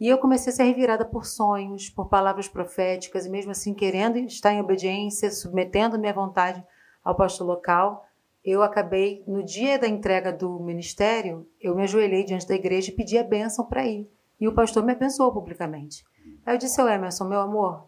[0.00, 4.18] E eu comecei a ser revirada por sonhos, por palavras proféticas, e mesmo assim querendo
[4.18, 6.64] estar em obediência, submetendo minha vontade
[7.04, 8.04] ao pastor local,
[8.44, 12.94] eu acabei, no dia da entrega do ministério, eu me ajoelhei diante da igreja e
[12.94, 14.10] pedi a bênção para ir.
[14.40, 16.04] E o pastor me abençoou publicamente.
[16.44, 17.86] Aí eu disse ao Emerson, meu amor,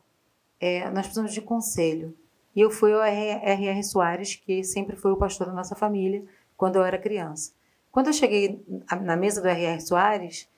[0.61, 2.17] é, nós precisamos de conselho.
[2.55, 3.83] E eu fui ao R.R.
[3.83, 6.25] Soares, que sempre foi o pastor da nossa família,
[6.57, 7.53] quando eu era criança.
[7.91, 8.65] Quando eu cheguei
[9.03, 9.81] na mesa do R.R.
[9.81, 10.49] Soares,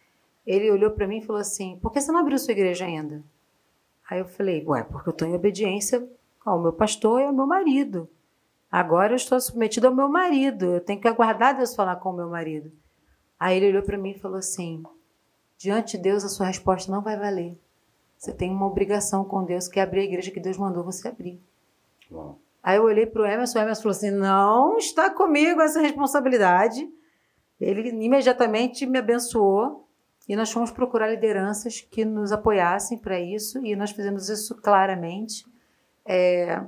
[0.47, 3.25] ele olhou para mim e falou assim: Por que você não abriu sua igreja ainda?
[4.09, 6.07] Aí eu falei: Ué, porque eu estou em obediência
[6.45, 8.09] ao meu pastor e ao meu marido.
[8.71, 10.67] Agora eu estou submetido ao meu marido.
[10.67, 12.71] Eu tenho que aguardar Deus falar com o meu marido.
[13.39, 14.83] Aí ele olhou para mim e falou assim:
[15.59, 17.57] Diante de Deus, a sua resposta não vai valer.
[18.19, 21.09] Você tem uma obrigação com Deus, que é abrir a igreja que Deus mandou você
[21.09, 21.41] abrir.
[22.11, 22.39] Uau.
[22.63, 26.89] Aí eu olhei para o Emerson, o Emerson falou assim: Não está comigo essa responsabilidade.
[27.61, 29.87] Ele imediatamente me abençoou
[30.29, 35.47] e nós fomos procurar lideranças que nos apoiassem para isso, e nós fizemos isso claramente.
[36.05, 36.63] É,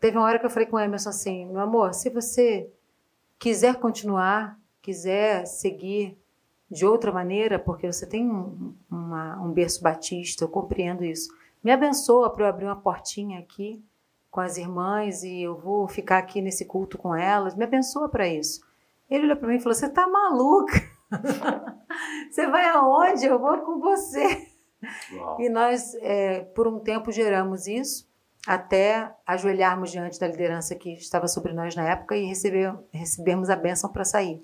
[0.00, 2.68] teve uma hora que eu falei com o Emerson assim: meu amor, se você
[3.38, 6.18] quiser continuar, quiser seguir
[6.70, 11.28] de outra maneira, porque você tem um, uma, um berço batista, eu compreendo isso.
[11.62, 13.82] Me abençoa para eu abrir uma portinha aqui
[14.30, 17.54] com as irmãs e eu vou ficar aqui nesse culto com elas.
[17.54, 18.64] Me abençoa para isso.
[19.10, 20.80] Ele olhou para mim e falou: Você está maluca?
[22.30, 23.26] você vai aonde?
[23.26, 24.48] Eu vou com você.
[25.12, 25.40] Uau.
[25.40, 28.08] E nós, é, por um tempo, geramos isso,
[28.46, 33.56] até ajoelharmos diante da liderança que estava sobre nós na época e receber, recebermos a
[33.56, 34.42] bênção para sair.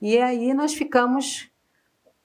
[0.00, 1.50] E aí nós ficamos,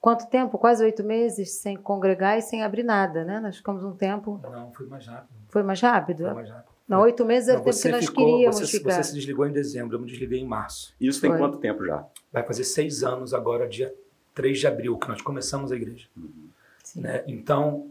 [0.00, 0.58] quanto tempo?
[0.58, 3.40] Quase oito meses sem congregar e sem abrir nada, né?
[3.40, 4.40] Nós ficamos um tempo.
[4.42, 5.34] Não, foi mais rápido.
[5.48, 6.24] Foi mais rápido?
[6.24, 6.74] Foi mais rápido.
[6.86, 8.92] Não, oito meses era o tempo que nós ficou, queríamos você, ficar.
[8.92, 10.94] Você se desligou em dezembro, eu me desliguei em março.
[11.00, 11.38] Isso tem Foi.
[11.38, 12.04] quanto tempo já?
[12.30, 13.92] Vai fazer seis anos agora, dia
[14.34, 16.06] 3 de abril, que nós começamos a igreja.
[16.14, 16.50] Uhum.
[16.96, 17.24] Né?
[17.26, 17.88] Então,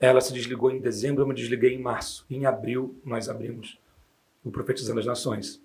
[0.00, 2.24] ela se desligou em dezembro, eu me desliguei em março.
[2.30, 3.78] Em abril, nós abrimos
[4.44, 5.60] o Profetizando as Nações.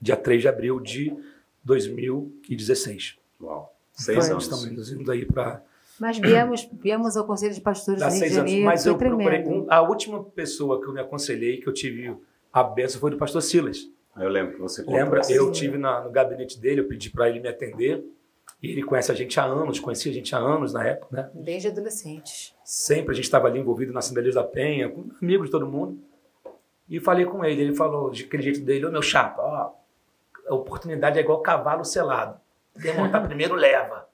[0.00, 1.16] Dia 3 de abril de
[1.62, 3.16] 2016.
[3.40, 4.44] Uau, seis anos.
[4.44, 5.62] Estamos indo aí para
[5.98, 9.44] mas viemos, viemos ao Conselho de Pastores Dá do Rio de Janeiro, mas eu procurei,
[9.44, 12.16] um, a última pessoa que eu me aconselhei, que eu tive
[12.52, 13.88] a benção, foi do pastor Silas.
[14.16, 15.00] Eu lembro que você contou.
[15.00, 15.20] Lembra?
[15.28, 18.04] Eu tive na, no gabinete dele, eu pedi para ele me atender.
[18.64, 21.30] E ele conhece a gente há anos, conhecia a gente há anos na época, né?
[21.34, 22.54] Desde adolescentes.
[22.64, 25.98] Sempre a gente estava ali envolvido na Assembleia da Penha, com amigos de todo mundo.
[26.88, 29.72] E falei com ele, ele falou de aquele jeito dele, ô meu chapa, ó,
[30.48, 32.40] a oportunidade é igual cavalo selado.
[32.80, 34.08] Quem montar primeiro leva.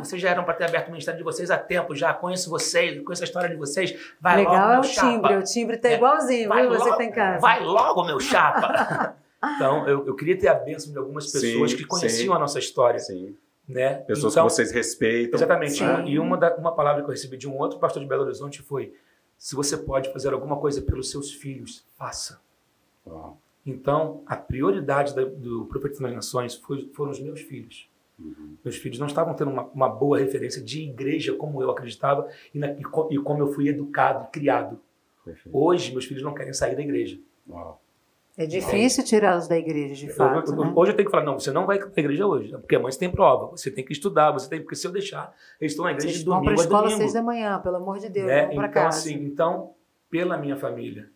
[0.00, 2.12] Vocês já eram para ter aberto o ministério de vocês há tempo já.
[2.12, 3.96] Conheço vocês, conheço a história de vocês.
[4.20, 5.36] Vai Legal logo, é o timbre.
[5.36, 6.68] O timbre tá é, igualzinho, viu?
[6.68, 7.40] Logo, você tem casa.
[7.40, 9.14] Vai logo, meu chapa.
[9.54, 12.40] então, eu, eu, queria ter a bênção de algumas pessoas sim, que conheciam sim, a
[12.40, 12.98] nossa história.
[12.98, 13.36] Sim.
[13.68, 13.96] Né?
[13.96, 15.38] Pessoas então, que vocês respeitam.
[15.38, 15.82] Exatamente.
[16.06, 18.62] E uma, da, uma palavra que eu recebi de um outro pastor de Belo Horizonte
[18.62, 18.94] foi:
[19.36, 22.40] se você pode fazer alguma coisa pelos seus filhos, faça.
[23.64, 27.90] Então, a prioridade da, do Profeta das Nações foi, foram os meus filhos.
[28.18, 28.56] Uhum.
[28.64, 32.58] Meus filhos não estavam tendo uma, uma, boa referência de igreja como eu acreditava e,
[32.58, 34.80] na, e, co, e como eu fui educado e criado.
[35.24, 35.56] Perfeito.
[35.56, 37.20] Hoje, meus filhos não querem sair da igreja.
[37.48, 37.80] Uau.
[38.38, 40.52] É difícil tirá-los da igreja, de fato.
[40.52, 40.72] Eu, eu, né?
[40.76, 42.92] Hoje eu tenho que falar, não, você não vai para a igreja hoje, porque amanhã
[42.92, 45.84] você tem prova, você tem que estudar, você tem, porque se eu deixar, eles estão
[45.84, 47.98] na igreja Vocês de domingo vão para a escola às seis da manhã, pelo amor
[47.98, 48.46] de Deus, né?
[48.46, 48.98] vão para então, casa.
[49.00, 49.70] Assim, então,
[50.08, 51.10] pela minha família,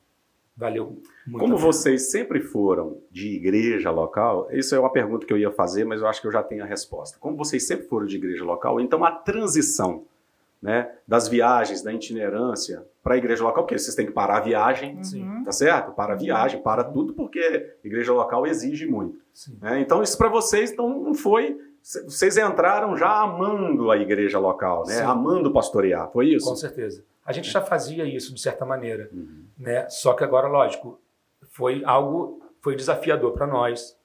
[0.56, 1.38] valeu muito.
[1.38, 5.84] Como vocês sempre foram de igreja local, isso é uma pergunta que eu ia fazer,
[5.84, 7.18] mas eu acho que eu já tenho a resposta.
[7.20, 10.06] Como vocês sempre foram de igreja local, então a transição
[10.60, 14.40] né, das viagens, da itinerância para a igreja local, porque vocês têm que parar a
[14.40, 15.42] viagem, Sim.
[15.44, 15.92] tá certo?
[15.92, 19.18] Para a viagem, para tudo, porque igreja local exige muito.
[19.60, 19.80] Né?
[19.80, 24.94] Então isso para vocês então, não foi vocês entraram já amando a igreja local, né?
[24.94, 25.02] Sim.
[25.02, 26.48] Amando pastorear, foi isso?
[26.48, 27.04] Com certeza.
[27.26, 29.44] A gente já fazia isso de certa maneira, Uhum.
[29.58, 29.88] né?
[29.88, 31.00] Só que agora, lógico,
[31.50, 33.96] foi algo, foi desafiador para nós.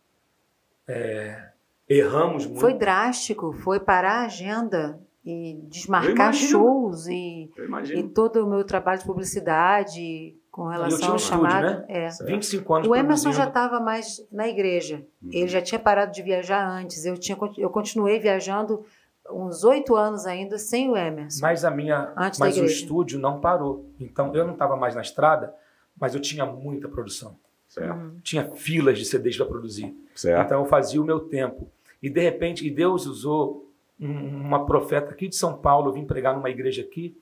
[0.88, 1.50] É,
[1.88, 2.60] erramos muito.
[2.60, 5.00] Foi drástico, foi parar a agenda
[5.30, 6.50] e desmarcar imagino.
[6.50, 7.52] shows e,
[7.94, 11.64] e todo o meu trabalho de publicidade com relação ao estúdio, chamado.
[11.66, 11.86] né?
[11.90, 12.10] É.
[12.10, 12.30] Certo.
[12.30, 15.06] 25 anos O Emerson já estava mais na igreja.
[15.22, 15.30] Uhum.
[15.34, 17.04] Ele já tinha parado de viajar antes.
[17.06, 18.86] Eu, tinha, eu continuei viajando
[19.30, 21.42] uns oito anos ainda sem o Emerson.
[21.42, 23.86] Mas a minha, Antes mas o estúdio não parou.
[24.00, 25.54] Então eu não estava mais na estrada,
[26.00, 27.36] mas eu tinha muita produção.
[27.68, 29.94] Certo, Tinha filas de CDs para produzir.
[30.16, 30.46] certo.
[30.46, 31.70] Então eu fazia o meu tempo.
[32.02, 33.67] E de repente, e Deus usou
[34.00, 37.18] uma profeta aqui de São Paulo, eu vim pregar numa igreja aqui.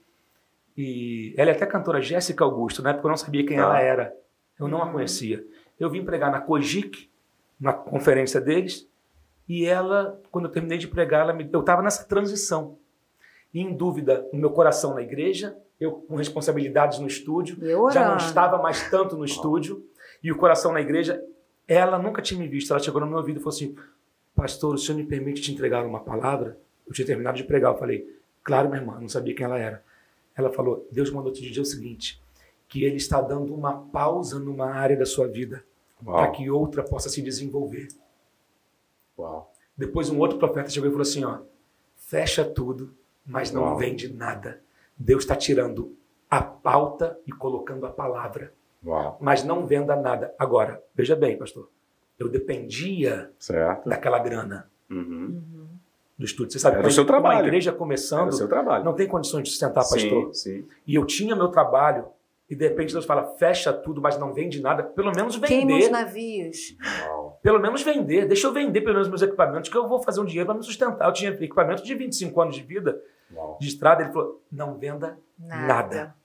[0.77, 3.63] E ela é até cantora Jéssica Augusto, na época eu não sabia quem Tá.
[3.63, 4.13] ela era.
[4.59, 4.91] Eu não a Uhum.
[4.93, 5.45] conhecia.
[5.79, 7.09] Eu vim pregar na Cogic,
[7.59, 8.88] na conferência deles,
[9.47, 12.77] e ela, quando eu terminei de pregar, ela me, eu estava nessa transição.
[13.53, 18.09] E em dúvida, o meu coração na igreja, eu com responsabilidades no estúdio, eu já
[18.09, 19.85] não estava mais tanto no estúdio
[20.23, 21.23] e o coração na igreja.
[21.67, 22.71] Ela nunca tinha me visto.
[22.71, 23.75] Ela chegou no meu ouvido e falou assim:
[24.35, 26.57] Pastor, o senhor me permite te entregar uma palavra?
[26.88, 27.74] Eu tinha terminado de pregar.
[27.74, 29.84] Eu falei: Claro, minha irmã, não sabia quem ela era.
[30.36, 32.21] Ela falou: Deus mandou te dizer o seguinte:
[32.67, 35.63] que Ele está dando uma pausa numa área da sua vida
[36.04, 37.88] para que outra possa se desenvolver.
[39.17, 39.52] uau.
[39.78, 41.39] Depois um outro profeta chegou e falou assim: ó,
[41.98, 42.95] fecha tudo,
[43.26, 43.78] mas não Uau.
[43.78, 44.62] vende nada.
[44.98, 45.95] Deus está tirando
[46.30, 48.54] a pauta e colocando a palavra
[48.86, 50.34] Uau, mas não venda nada.
[50.39, 51.69] Agora, veja bem, pastor,
[52.17, 53.89] eu dependia certo.
[53.89, 55.41] daquela grana Uhum.
[56.17, 56.51] Do estúdio.
[56.54, 57.45] Você sabe Era que o seu uma trabalho.
[57.47, 58.84] igreja Era começando o seu trabalho.
[58.84, 60.34] não tem condições de sustentar pastor.
[60.34, 60.67] Sim, sim.
[60.88, 62.06] E eu tinha meu trabalho
[62.49, 64.84] e de repente Deus fala, fecha tudo, mas não vende nada.
[64.84, 65.89] Pelo menos Queima os vender.
[65.91, 66.78] navios.
[67.41, 68.28] Pelo menos vender.
[68.28, 70.63] Deixa eu vender pelo menos meus equipamentos, que eu vou fazer um dinheiro para me
[70.63, 71.08] sustentar.
[71.08, 73.01] Eu tinha equipamento de 25 anos de vida
[73.34, 73.58] Uau.
[73.60, 74.04] de estrada.
[74.04, 75.67] Ele falou, não venda Nada.
[75.67, 76.15] Nada.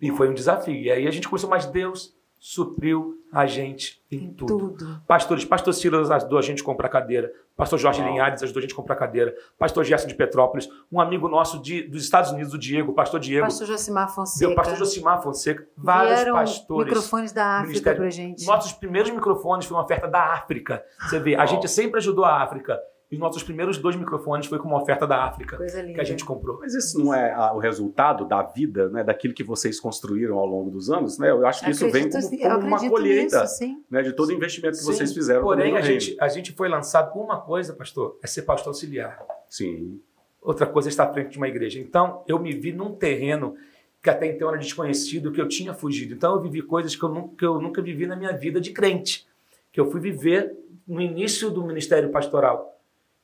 [0.00, 0.74] E foi um desafio.
[0.74, 4.70] E aí a gente começou, mas Deus supriu a gente em Em tudo.
[4.72, 5.02] tudo.
[5.06, 7.32] Pastores, pastor Silas ajudou a gente a comprar cadeira.
[7.62, 8.10] Pastor Jorge Uau.
[8.10, 9.32] Linhares ajudou a gente a comprar cadeira.
[9.56, 10.68] Pastor Gerson de Petrópolis.
[10.90, 13.46] Um amigo nosso de, dos Estados Unidos, o Diego, pastor Diego.
[13.46, 14.54] Pastor Josimar Deu, Fonseca.
[14.56, 15.68] pastor Josimar Fonseca.
[15.76, 16.92] Vários Vieram pastores.
[16.92, 18.44] microfones da África pra gente.
[18.44, 20.82] Nossos primeiros microfones foi uma oferta da África.
[21.02, 22.80] Você vê, a gente sempre ajudou a África.
[23.12, 25.94] E os nossos primeiros dois microfones foi com uma oferta da África Coisa linda.
[25.94, 26.58] que a gente comprou.
[26.58, 30.46] Mas isso não é ah, o resultado da vida, né, daquilo que vocês construíram ao
[30.46, 31.18] longo dos anos?
[31.18, 31.30] Né?
[31.30, 33.84] Eu acho que isso vem como, sim, como uma colheita nisso, sim.
[33.90, 35.42] né, de todo o investimento que Sim, vocês fizeram.
[35.42, 36.00] Porém, a reino.
[36.00, 39.22] gente, a gente foi lançado com uma coisa, pastor, é ser pastor auxiliar.
[39.46, 40.00] Sim,
[40.40, 41.78] Outra coisa é estar à frente de uma igreja.
[41.78, 43.54] Então, eu me vi num terreno
[44.02, 46.14] que até então era desconhecido, que eu tinha fugido.
[46.14, 48.72] Então, eu vivi coisas que eu nunca, que eu nunca vivi na minha vida de
[48.72, 49.24] crente,
[49.70, 50.52] que eu fui viver
[50.88, 52.71] no início do ministério pastoral.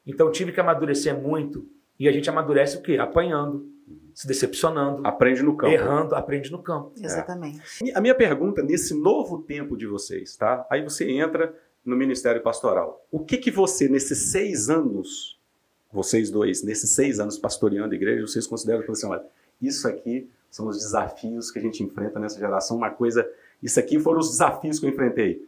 [0.08, 1.68] Então, eu tive que amadurecer muito.
[2.00, 2.96] E a gente amadurece o quê?
[2.96, 3.68] Apanhando,
[4.14, 5.72] se decepcionando, aprende no campo.
[5.72, 6.92] errando, aprende no campo.
[7.00, 7.60] Exatamente.
[7.94, 10.66] A minha pergunta, nesse novo tempo de vocês, tá?
[10.70, 13.04] Aí você entra no Ministério Pastoral.
[13.10, 15.38] O que que você, nesses seis anos,
[15.92, 19.24] vocês dois, nesses seis anos pastoreando a igreja, vocês consideram que assim, olha,
[19.60, 23.28] isso aqui são os desafios que a gente enfrenta nessa geração, uma coisa,
[23.62, 25.46] isso aqui foram os desafios que eu enfrentei.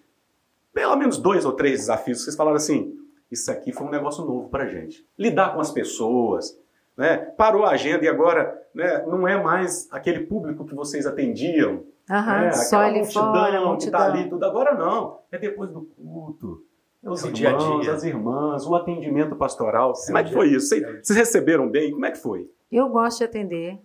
[0.72, 2.99] Pelo menos dois ou três desafios que vocês falaram assim,
[3.30, 5.06] isso aqui foi um negócio novo pra gente.
[5.18, 6.58] Lidar com as pessoas,
[6.96, 7.16] né?
[7.16, 12.46] Parou a agenda e agora né, não é mais aquele público que vocês atendiam, Aham,
[12.46, 14.00] é, só ali multidão fora, que multidão.
[14.00, 14.44] tá ali, tudo.
[14.44, 15.20] Agora não.
[15.30, 16.64] É depois do culto.
[17.02, 17.92] É os É irmãos, dia a dia.
[17.94, 19.92] as irmãs, o atendimento pastoral.
[20.06, 20.66] Como é que foi isso?
[20.68, 21.02] Vocês, é.
[21.02, 21.92] vocês receberam bem?
[21.92, 22.50] Como é que foi?
[22.70, 23.78] Eu gosto de atender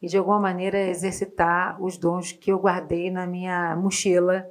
[0.00, 4.46] e, de alguma maneira, exercitar os dons que eu guardei na minha mochila,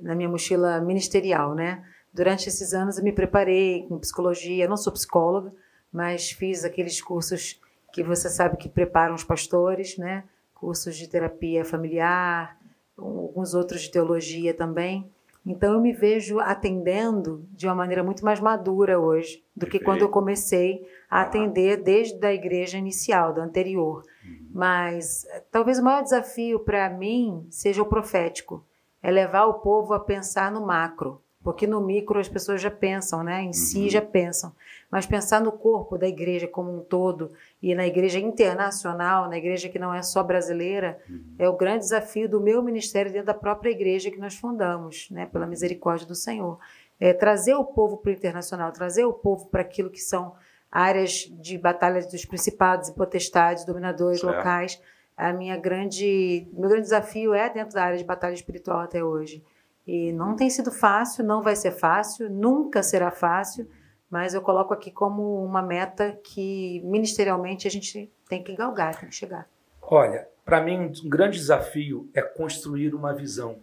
[0.00, 1.84] na minha mochila ministerial, né?
[2.12, 5.52] Durante esses anos eu me preparei com psicologia, eu não sou psicóloga,
[5.90, 7.60] mas fiz aqueles cursos
[7.92, 10.24] que você sabe que preparam os pastores, né?
[10.54, 12.58] Cursos de terapia familiar,
[12.96, 15.10] alguns outros de teologia também.
[15.44, 20.02] Então eu me vejo atendendo de uma maneira muito mais madura hoje do que quando
[20.02, 24.02] eu comecei a atender desde a igreja inicial, da anterior.
[24.50, 28.64] Mas eh, talvez o maior desafio para mim seja o profético,
[29.02, 33.22] é levar o povo a pensar no macro, porque no micro as pessoas já pensam,
[33.22, 33.42] né?
[33.42, 33.88] Em si Uhum.
[33.90, 34.52] já pensam.
[34.90, 39.70] mas pensar no corpo da igreja como um todo e na igreja internacional, na igreja
[39.70, 41.34] que não é só brasileira, uhum.
[41.38, 45.24] é o grande desafio do meu ministério dentro da própria igreja que nós fundamos, né,
[45.24, 46.58] pela misericórdia do Senhor.
[47.00, 50.34] É trazer o povo para o internacional, trazer o povo para aquilo que são
[50.70, 54.36] áreas de batalha dos principados e potestades, dominadores certo.
[54.36, 54.80] locais.
[55.16, 59.42] A minha grande, meu grande desafio é dentro da área de batalha espiritual até hoje.
[59.86, 63.68] E não tem sido fácil, não vai ser fácil, nunca será fácil,
[64.08, 69.08] mas eu coloco aqui como uma meta que ministerialmente a gente tem que galgar, tem
[69.08, 69.48] que chegar.
[69.80, 73.58] Olha, para mim um grande desafio é construir uma visão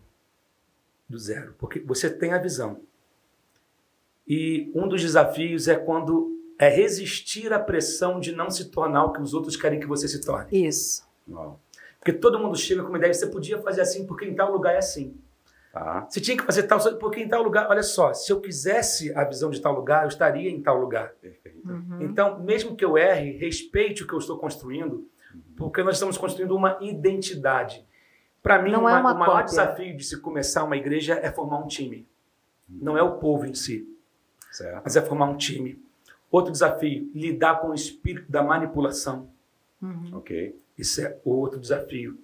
[1.07, 2.81] do zero, porque você tem a visão.
[4.27, 9.13] E um dos desafios é quando é resistir à pressão de não se tornar o
[9.13, 10.67] que os outros querem que você se torne.
[10.67, 11.07] Isso.
[11.97, 14.75] Porque todo mundo chega com uma ideia, você podia fazer assim porque em tal lugar
[14.75, 15.15] é assim.
[15.71, 16.07] Tá.
[16.09, 19.23] Você tinha que fazer tal, porque em tal lugar, olha só, se eu quisesse a
[19.23, 21.13] visão de tal lugar, eu estaria em tal lugar.
[21.21, 21.69] Perfeito.
[21.69, 22.01] Uhum.
[22.01, 25.41] Então, mesmo que eu erre, respeite o que eu estou construindo, uhum.
[25.55, 27.85] porque nós estamos construindo uma identidade.
[28.41, 31.59] Para mim, uma, é uma o maior desafio de se começar uma igreja é formar
[31.59, 32.07] um time.
[32.67, 32.79] Uhum.
[32.81, 33.87] Não é o povo em si,
[34.51, 34.81] certo.
[34.83, 35.79] mas é formar um time.
[36.31, 39.29] Outro desafio, lidar com o espírito da manipulação.
[39.81, 40.11] Uhum.
[40.13, 40.55] Ok.
[40.77, 42.17] Isso é outro desafio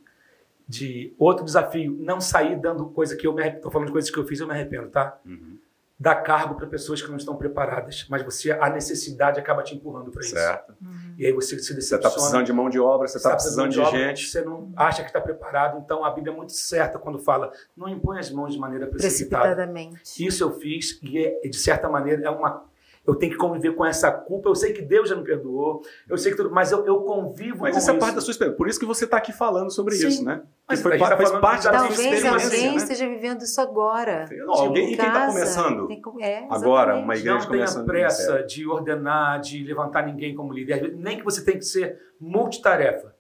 [0.67, 3.69] de outro desafio, não sair dando coisa que eu me arrependo.
[3.71, 5.17] falando de coisas que eu fiz, eu me arrependo, tá?
[5.25, 5.60] Uhum.
[5.97, 10.12] Dar cargo para pessoas que não estão preparadas, mas você a necessidade acaba te empurrando
[10.12, 10.36] para isso.
[10.36, 10.75] Certo.
[10.82, 11.15] Uhum.
[11.17, 11.82] E aí você se decepciona.
[11.82, 14.28] Você está precisando de mão de obra, você está tá precisando, de, de obra, gente.
[14.28, 15.80] Você não acha que está preparado.
[15.80, 19.56] Então a Bíblia é muito certa quando fala: não impõe as mãos de maneira precipitada.
[19.56, 20.25] Precipitadamente.
[20.25, 22.65] Isso eu fiz e é, de certa maneira é uma
[23.08, 24.50] eu tenho que conviver com essa culpa.
[24.50, 27.62] Eu sei que Deus já me perdoou, eu sei que tudo, mas eu, eu convivo
[27.62, 27.88] mas com isso.
[27.88, 28.58] Mas é parte da sua experiência.
[28.58, 30.08] Por isso que você está aqui falando sobre Sim.
[30.08, 30.41] isso, né?
[30.68, 32.76] Mas foi, tá faz parte da Talvez alguém né?
[32.76, 34.22] esteja vivendo isso agora.
[34.22, 35.88] Não, tipo, alguém, e quem está começando
[36.20, 37.86] é, agora, uma igreja não começando.
[37.86, 40.96] Não tenha pressa de ordenar, de levantar ninguém como líder.
[40.96, 43.15] Nem que você tenha que ser multitarefa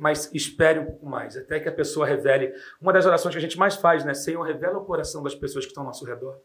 [0.00, 2.54] mas espere um pouco mais, até que a pessoa revele.
[2.80, 4.14] Uma das orações que a gente mais faz, né?
[4.14, 6.38] Senhor, revela o coração das pessoas que estão ao nosso redor.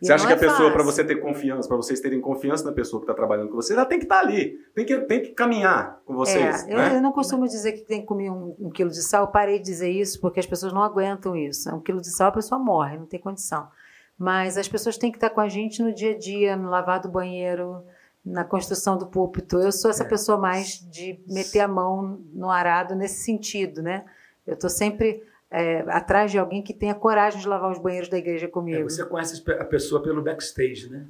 [0.00, 2.72] Você acha que a é pessoa, para você ter confiança, para vocês terem confiança na
[2.72, 5.22] pessoa que está trabalhando com você, ela tem que estar tá ali, tem que, tem
[5.22, 6.64] que caminhar com vocês.
[6.64, 6.88] É, né?
[6.88, 9.28] eu, eu, não costumo dizer que tem que comer um, um, quilo de sal, eu
[9.28, 11.68] parei de dizer isso porque as pessoas não aguentam isso.
[11.74, 13.68] Um quilo de sal a pessoa morre, não tem condição.
[14.18, 17.00] Mas as pessoas têm que estar com a gente no dia a dia, no lavar
[17.00, 17.82] do banheiro,
[18.24, 19.58] na construção do púlpito.
[19.58, 20.08] Eu sou essa é.
[20.08, 24.04] pessoa mais de meter a mão no arado nesse sentido, né?
[24.46, 28.16] Eu estou sempre é, atrás de alguém que tenha coragem de lavar os banheiros da
[28.16, 28.80] igreja comigo.
[28.80, 31.06] É, você conhece a pessoa pelo backstage, né?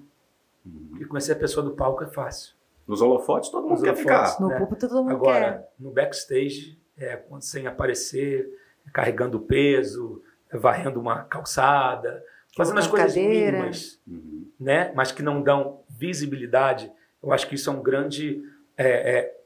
[0.65, 0.99] Uhum.
[1.01, 2.55] E conhecer a pessoa do palco é fácil.
[2.87, 4.41] Nos holofotes todo mundo Nos quer ficar.
[4.41, 4.59] No né?
[4.59, 5.73] púlpito todo mundo Agora, quer.
[5.79, 8.49] no backstage, é, quando sem aparecer,
[8.93, 10.23] carregando peso,
[10.53, 12.25] varrendo uma calçada,
[12.57, 13.59] fazendo as coisas cadeira.
[13.59, 14.47] mínimas, uhum.
[14.59, 14.91] né?
[14.95, 16.91] mas que não dão visibilidade.
[17.23, 18.43] Eu acho que isso é um grande,
[18.77, 19.41] é, é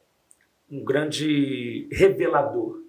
[0.70, 2.83] um grande revelador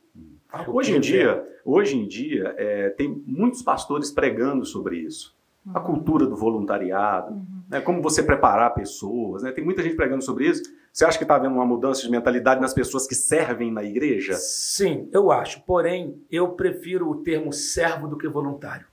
[0.67, 5.35] Hoje em dia, hoje em dia é, tem muitos pastores pregando sobre isso.
[5.73, 5.85] A uhum.
[5.85, 7.63] cultura do voluntariado, uhum.
[7.69, 9.41] né, como você preparar pessoas.
[9.41, 10.61] Né, tem muita gente pregando sobre isso.
[10.93, 14.35] Você acha que está havendo uma mudança de mentalidade nas pessoas que servem na igreja?
[14.35, 15.61] Sim, eu acho.
[15.63, 18.85] Porém, eu prefiro o termo servo do que voluntário.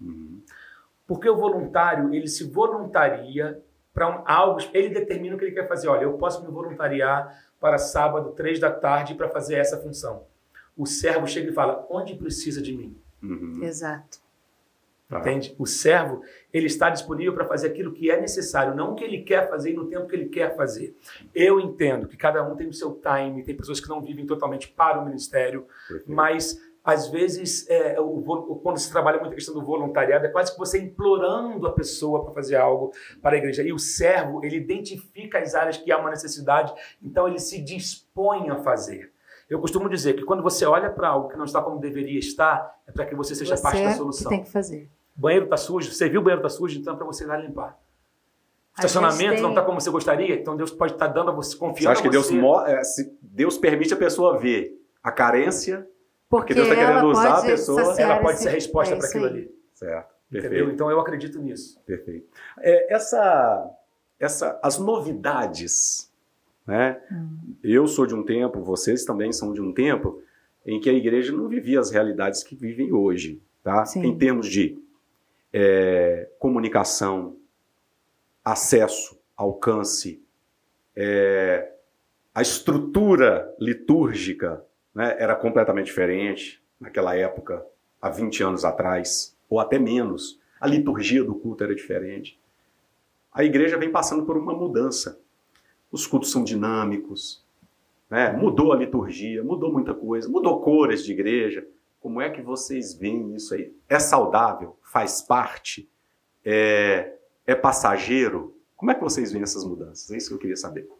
[0.00, 0.40] Uhum.
[1.06, 3.60] Porque o voluntário, ele se voluntaria
[3.92, 5.88] para um, algo, ele determina o que ele quer fazer.
[5.88, 10.22] Olha, eu posso me voluntariar para sábado, três da tarde, para fazer essa função
[10.76, 12.96] o servo chega e fala: onde precisa de mim?
[13.22, 13.62] Uhum.
[13.62, 14.24] Exato.
[15.08, 15.20] Tá.
[15.20, 15.54] Entende?
[15.58, 19.22] O servo, ele está disponível para fazer aquilo que é necessário, não o que ele
[19.22, 20.96] quer fazer e no tempo que ele quer fazer.
[21.34, 24.68] Eu entendo que cada um tem o seu time, tem pessoas que não vivem totalmente
[24.68, 26.10] para o ministério, Perfeito.
[26.10, 30.28] mas às vezes, é, o, o, quando se trabalha muito a questão do voluntariado, é
[30.28, 33.62] quase que você implorando a pessoa para fazer algo para a igreja.
[33.62, 38.50] E o servo, ele identifica as áreas que há uma necessidade, então ele se dispõe
[38.50, 39.13] a fazer.
[39.48, 42.74] Eu costumo dizer que quando você olha para algo que não está como deveria estar,
[42.86, 44.30] é para que você seja você parte da solução.
[44.30, 44.90] tem que fazer.
[45.16, 47.26] O banheiro está sujo, você viu o banheiro está sujo, então é para você ir
[47.26, 47.78] lá limpar.
[48.76, 49.42] O estacionamento tem...
[49.42, 51.82] não está como você gostaria, então Deus pode estar tá dando a você confiança.
[51.82, 52.30] Você acha que Deus,
[52.66, 52.80] é,
[53.22, 55.88] Deus permite a pessoa ver a carência,
[56.28, 59.06] porque, porque Deus está querendo usar a pessoa, ela pode ser a resposta é para
[59.06, 59.54] aquilo ali.
[59.74, 60.14] Certo.
[60.32, 60.70] Entendeu?
[60.70, 61.80] Então eu acredito nisso.
[61.86, 62.26] Perfeito.
[62.58, 63.70] É, essa,
[64.18, 66.10] essa, as novidades
[66.66, 67.00] né?
[67.10, 67.54] Hum.
[67.62, 70.22] Eu sou de um tempo, vocês também são de um tempo,
[70.64, 73.84] em que a igreja não vivia as realidades que vivem hoje, tá?
[73.96, 74.78] em termos de
[75.52, 77.36] é, comunicação,
[78.44, 80.22] acesso, alcance,
[80.96, 81.70] é,
[82.34, 87.64] a estrutura litúrgica né, era completamente diferente naquela época,
[88.00, 90.40] há 20 anos atrás, ou até menos.
[90.60, 92.38] A liturgia do culto era diferente.
[93.32, 95.20] a igreja vem passando por uma mudança.
[95.94, 97.44] Os cultos são dinâmicos,
[98.10, 98.32] né?
[98.32, 101.64] mudou a liturgia, mudou muita coisa, mudou cores de igreja.
[102.00, 103.72] Como é que vocês veem isso aí?
[103.88, 104.76] É saudável?
[104.82, 105.88] Faz parte?
[106.44, 107.14] É,
[107.46, 108.56] é passageiro?
[108.76, 110.10] Como é que vocês veem essas mudanças?
[110.10, 110.90] É isso que eu queria saber.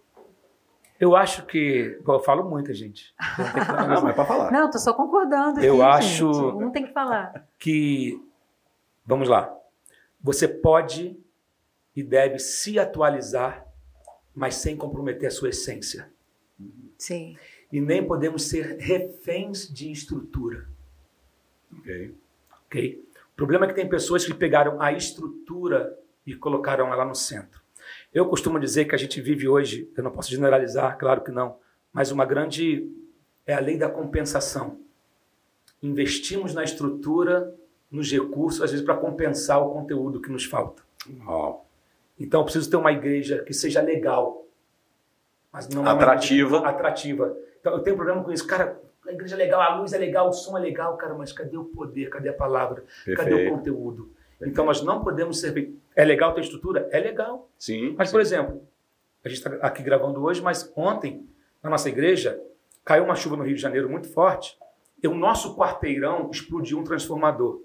[1.01, 2.01] Eu acho que.
[2.05, 3.13] Bom, eu falo muita gente.
[3.37, 4.53] Não, mas é para falar.
[4.53, 5.61] Não, tô só concordando.
[5.61, 6.33] Eu acho.
[6.33, 6.61] Gente.
[6.61, 7.49] Não tem que falar.
[7.59, 8.23] Que.
[9.05, 9.53] Vamos lá.
[10.23, 11.19] Você pode
[11.97, 13.67] e deve se atualizar,
[14.35, 16.11] mas sem comprometer a sua essência.
[16.99, 17.37] Sim.
[17.73, 20.69] E nem podemos ser reféns de estrutura.
[21.79, 22.15] Ok.
[22.67, 23.05] Ok?
[23.33, 27.63] O problema é que tem pessoas que pegaram a estrutura e colocaram ela no centro.
[28.13, 31.59] Eu costumo dizer que a gente vive hoje, eu não posso generalizar, claro que não,
[31.93, 32.91] mas uma grande.
[33.47, 34.79] é a lei da compensação.
[35.83, 37.55] Investimos na estrutura,
[37.91, 40.83] nos recursos, às vezes para compensar o conteúdo que nos falta.
[41.29, 41.61] Oh.
[42.19, 44.47] Então eu preciso ter uma igreja que seja legal,
[45.53, 46.59] mas não atrativa.
[46.59, 47.37] É atrativa.
[47.61, 48.47] Então eu tenho problema com isso.
[48.47, 51.33] Cara, a igreja é legal, a luz é legal, o som é legal, cara, mas
[51.33, 52.09] cadê o poder?
[52.09, 52.85] Cadê a palavra?
[53.05, 53.19] Perfeito.
[53.19, 54.13] Cadê o conteúdo?
[54.41, 55.79] Então nós não podemos servir.
[55.95, 56.89] É legal ter estrutura?
[56.91, 57.49] É legal.
[57.59, 57.95] Sim.
[57.97, 58.13] Mas, sim.
[58.13, 58.63] por exemplo,
[59.25, 61.29] a gente está aqui gravando hoje, mas ontem,
[61.63, 62.41] na nossa igreja,
[62.85, 64.59] caiu uma chuva no Rio de Janeiro muito forte
[65.03, 67.63] e o nosso quarteirão explodiu um transformador.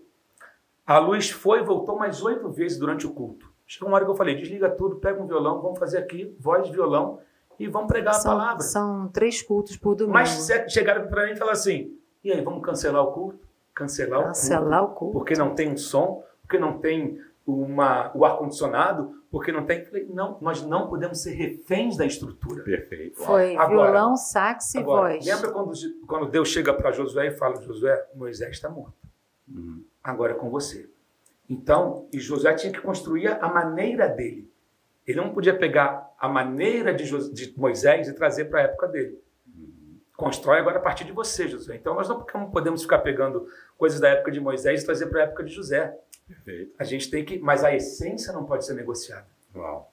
[0.85, 3.48] A luz foi e voltou mais oito vezes durante o culto.
[3.69, 6.65] Chegou uma hora que eu falei: desliga tudo, pega um violão, vamos fazer aqui, voz
[6.65, 7.19] de violão,
[7.59, 8.63] e vamos pregar são, a palavra.
[8.63, 10.13] São três cultos por domingo.
[10.15, 13.47] Mas chegaram para mim e falaram assim: e aí, vamos cancelar o culto?
[13.75, 14.93] Cancelar, cancelar o culto.
[14.93, 15.17] o culto.
[15.19, 19.85] Porque não tem um som, porque não tem uma, o ar-condicionado, porque não tem.
[19.85, 22.63] Falei, não, nós não podemos ser reféns da estrutura.
[22.63, 23.19] Perfeito.
[23.19, 25.25] Foi Agora- violão, sax e Agora, voz.
[25.27, 25.73] lembra quando,
[26.07, 28.97] quando Deus chega para Josué e fala: Josué, Moisés está morto.
[29.47, 29.83] Uhum.
[30.03, 30.89] Agora é com você.
[31.49, 34.49] Então, e Josué tinha que construir a maneira dele.
[35.07, 38.87] Ele não podia pegar a maneira de, Jos- de Moisés e trazer para a época
[38.87, 39.19] dele.
[40.15, 41.77] Constrói agora a partir de você, Josué.
[41.77, 45.23] Então, nós não podemos ficar pegando coisas da época de Moisés e trazer para a
[45.23, 45.97] época de José.
[46.27, 46.73] Perfeito.
[46.77, 47.39] A gente tem que.
[47.39, 49.25] Mas a essência não pode ser negociada.
[49.55, 49.91] Uau.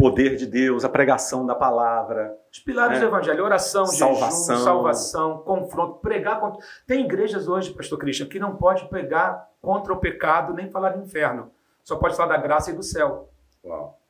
[0.00, 2.34] Poder de Deus, a pregação da palavra.
[2.50, 3.00] Os pilares É.
[3.00, 4.54] do evangelho, oração, Salvação.
[4.56, 6.58] jejum, salvação, confronto, pregar contra.
[6.86, 11.02] Tem igrejas hoje, pastor Christian, que não pode pregar contra o pecado nem falar do
[11.04, 11.52] inferno.
[11.84, 13.28] Só pode falar da graça e do céu.
[13.64, 14.00] Uau.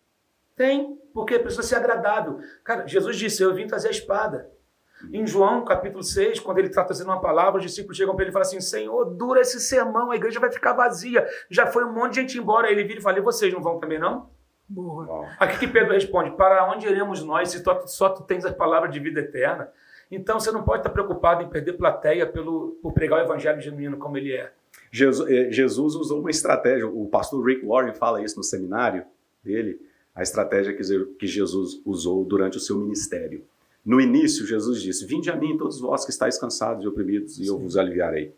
[0.55, 2.38] Tem, porque precisa ser agradável.
[2.62, 4.48] Cara, Jesus disse: Eu vim trazer a espada.
[5.12, 8.31] Em João, capítulo 6, quando ele está trazendo uma palavra, os discípulos chegam para ele
[8.31, 11.26] e falam assim: Senhor, dura esse sermão, a igreja vai ficar vazia.
[11.48, 12.68] Já foi um monte de gente embora.
[12.68, 14.29] Aí ele vira e fala: E vocês não vão também não?
[14.76, 15.26] Uau.
[15.38, 18.88] Aqui que Pedro responde: Para onde iremos nós se só, só tu tens a palavra
[18.88, 19.68] de vida eterna?
[20.11, 23.96] Então você não pode estar preocupado em perder plateia pelo, por pregar o evangelho genuíno
[23.96, 24.52] como ele é.
[24.90, 29.04] Jesus, eh, Jesus usou uma estratégia, o pastor Rick Warren fala isso no seminário
[29.42, 29.80] dele,
[30.14, 33.44] a estratégia que Jesus usou durante o seu ministério.
[33.85, 37.46] No início, Jesus disse: Vinde a mim, todos vós que estáis cansados e oprimidos, e
[37.46, 38.35] eu vos aliviarei.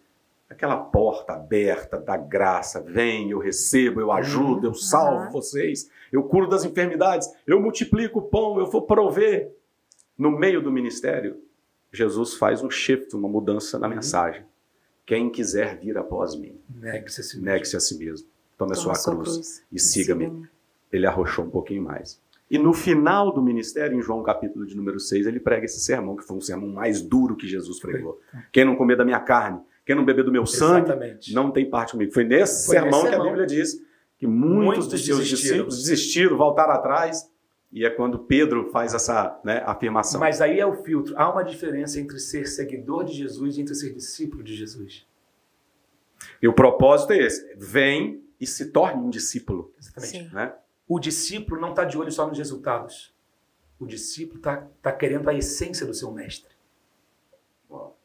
[0.53, 5.31] Aquela porta aberta da graça, vem, eu recebo, eu ajudo, eu salvo Aham.
[5.31, 9.51] vocês, eu curo das enfermidades, eu multiplico o pão, eu vou prover.
[10.17, 11.41] No meio do ministério,
[11.91, 14.45] Jesus faz um shift, uma mudança na mensagem.
[15.07, 17.45] Quem quiser vir após mim, Negue-se a si mesmo.
[17.51, 20.47] negue-se a si mesmo, tome a sua Toma cruz, e siga-me.
[20.93, 22.21] Ele arrochou um pouquinho mais.
[22.51, 26.15] E no final do ministério, em João capítulo de número 6, ele prega esse sermão,
[26.15, 28.21] que foi um sermão mais duro que Jesus pregou.
[28.53, 31.35] Quem não comer da minha carne, quem não beber do meu sangue, Exatamente.
[31.35, 32.12] não tem parte comigo.
[32.12, 33.25] Foi nesse Foi sermão nesse que a.
[33.25, 33.83] Bíblia diz
[34.16, 37.29] que muitos, Muitos dos seus discípulos desistiram, voltaram atrás,
[37.73, 40.21] e é quando Pedro faz essa né, afirmação.
[40.21, 41.14] Mas aí é o filtro.
[41.16, 45.07] Há uma diferença entre ser seguidor de Jesus e entre ser discípulo de Jesus.
[46.40, 49.73] E o propósito é esse: vem e se torne um discípulo.
[49.81, 50.35] Exatamente.
[50.35, 50.53] Né?
[50.87, 53.12] O discípulo não está de olho só nos resultados.
[53.81, 56.53] O discípulo está tá querendo a essência do seu mestre.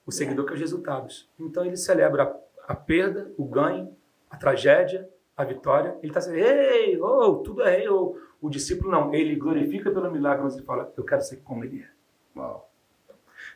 [0.07, 1.29] O seguidor quer os resultados.
[1.37, 2.23] Então ele celebra
[2.65, 3.93] a, a perda, o ganho,
[4.29, 5.97] a tragédia, a vitória.
[6.01, 7.89] Ele está dizendo, ei, oh, tudo é rei.
[7.89, 8.15] Oh.
[8.41, 9.13] O discípulo não.
[9.13, 12.39] Ele glorifica pelo milagre, mas ele fala, eu quero ser como ele é.
[12.39, 12.71] Uau.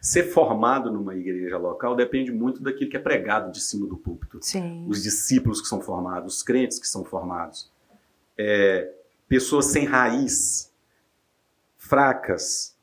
[0.01, 4.39] Ser formado numa igreja local depende muito daquilo que é pregado de cima do púlpito.
[4.41, 4.85] Sim.
[4.89, 7.71] Os discípulos que são formados, os crentes que são formados.
[8.37, 8.91] É,
[9.27, 10.73] pessoas sem raiz,
[11.77, 12.75] fracas,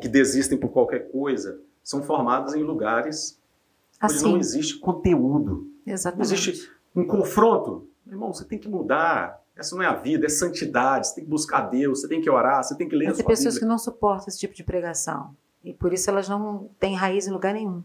[0.00, 3.40] que desistem por qualquer coisa, são formadas em lugares
[4.02, 5.70] onde não Assim, existe conteúdo.
[5.86, 6.34] Não exatamente.
[6.34, 7.88] existe um confronto.
[8.04, 9.40] Irmão, você tem que mudar.
[9.56, 11.06] Essa não é a vida, é santidade.
[11.06, 13.16] Você tem que buscar Deus, você tem que orar, você tem que ler Mas a
[13.18, 13.68] tem sua pessoas Bíblia.
[13.68, 15.32] que não suportam esse tipo de pregação.
[15.62, 17.84] E por isso elas não têm raiz em lugar nenhum.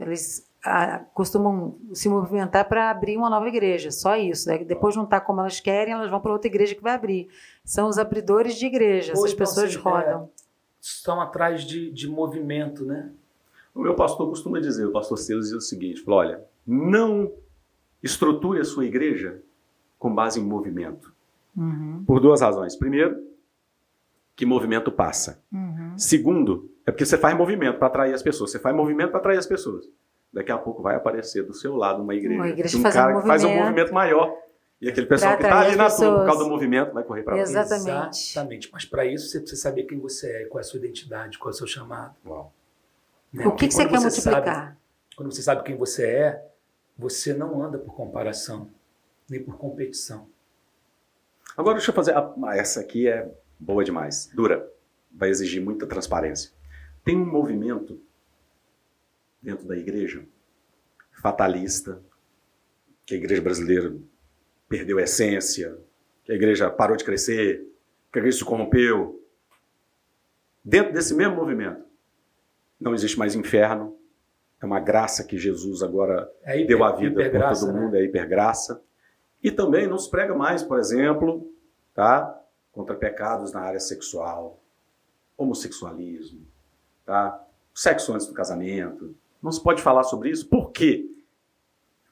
[0.00, 4.48] Eles a, costumam se movimentar para abrir uma nova igreja, só isso.
[4.48, 4.58] Né?
[4.64, 7.28] Depois não está como elas querem, elas vão para outra igreja que vai abrir.
[7.64, 10.24] São os abridores de igreja, essas então, pessoas assim, rodam.
[10.24, 10.40] É,
[10.80, 13.12] estão atrás de, de movimento, né?
[13.74, 17.32] O meu pastor costuma dizer, o pastor Silas diz o seguinte, falou, olha, não
[18.02, 19.42] estruture a sua igreja
[19.98, 21.12] com base em movimento.
[21.56, 22.04] Uhum.
[22.06, 22.76] Por duas razões.
[22.76, 23.16] Primeiro,
[24.34, 25.42] que movimento passa.
[25.52, 25.92] Uhum.
[25.96, 28.50] Segundo, é porque você faz movimento para atrair as pessoas.
[28.50, 29.88] Você faz movimento para atrair as pessoas.
[30.32, 33.20] Daqui a pouco vai aparecer do seu lado uma igreja, uma igreja um cara um
[33.20, 34.32] que faz um movimento maior.
[34.80, 37.36] E aquele pessoal que está ali na tua, por causa do movimento, vai correr para
[37.36, 37.42] lá.
[37.42, 38.30] Exatamente.
[38.30, 38.70] Exatamente.
[38.72, 41.50] Mas para isso você precisa saber quem você é, qual é a sua identidade, qual
[41.50, 42.14] é o seu chamado.
[42.24, 42.50] Uau.
[43.32, 43.46] Né?
[43.46, 44.66] O que, que você quer você multiplicar?
[44.66, 44.76] Sabe,
[45.16, 46.50] quando você sabe quem você é,
[46.96, 48.70] você não anda por comparação,
[49.28, 50.28] nem por competição.
[51.56, 52.14] Agora deixa eu fazer.
[52.54, 54.30] essa aqui é boa demais.
[54.34, 54.70] Dura.
[55.12, 56.52] Vai exigir muita transparência.
[57.04, 58.00] Tem um movimento
[59.42, 60.24] dentro da igreja
[61.20, 62.00] fatalista,
[63.04, 63.94] que a igreja brasileira
[64.68, 65.76] perdeu a essência,
[66.24, 67.66] que a igreja parou de crescer,
[68.12, 69.22] que a igreja se corrompeu.
[70.64, 71.84] Dentro desse mesmo movimento,
[72.80, 73.96] não existe mais inferno,
[74.60, 78.00] é uma graça que Jesus agora é hiper, deu a vida para todo mundo, né?
[78.00, 78.82] é hipergraça.
[79.42, 81.50] E também não se prega mais, por exemplo,
[81.94, 82.38] tá?
[82.72, 84.62] contra pecados na área sexual,
[85.36, 86.46] homossexualismo,
[87.04, 87.42] tá?
[87.74, 89.14] sexo antes do casamento.
[89.42, 90.46] Não se pode falar sobre isso.
[90.46, 91.06] Por quê?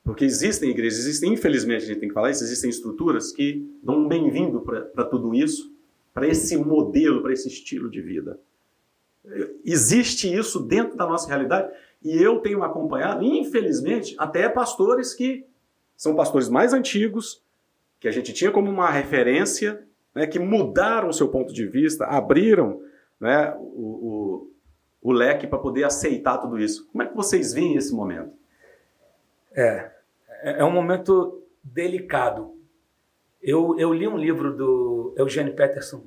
[0.03, 3.99] Porque existem igrejas, existem, infelizmente, a gente tem que falar isso, existem estruturas que dão
[3.99, 5.71] um bem-vindo para tudo isso,
[6.14, 8.41] para esse modelo, para esse estilo de vida.
[9.64, 11.71] Existe isso dentro da nossa realidade
[12.03, 15.45] e eu tenho acompanhado, infelizmente, até pastores que
[15.97, 17.43] são pastores mais antigos,
[17.99, 22.05] que a gente tinha como uma referência, né, que mudaram o seu ponto de vista,
[22.07, 22.81] abriram
[23.21, 24.47] né, o,
[25.03, 26.87] o, o leque para poder aceitar tudo isso.
[26.93, 28.33] Como é que vocês veem esse momento?
[29.53, 29.91] É,
[30.43, 32.55] é, é um momento delicado.
[33.43, 36.05] Eu, eu li um livro do Eugênio Peterson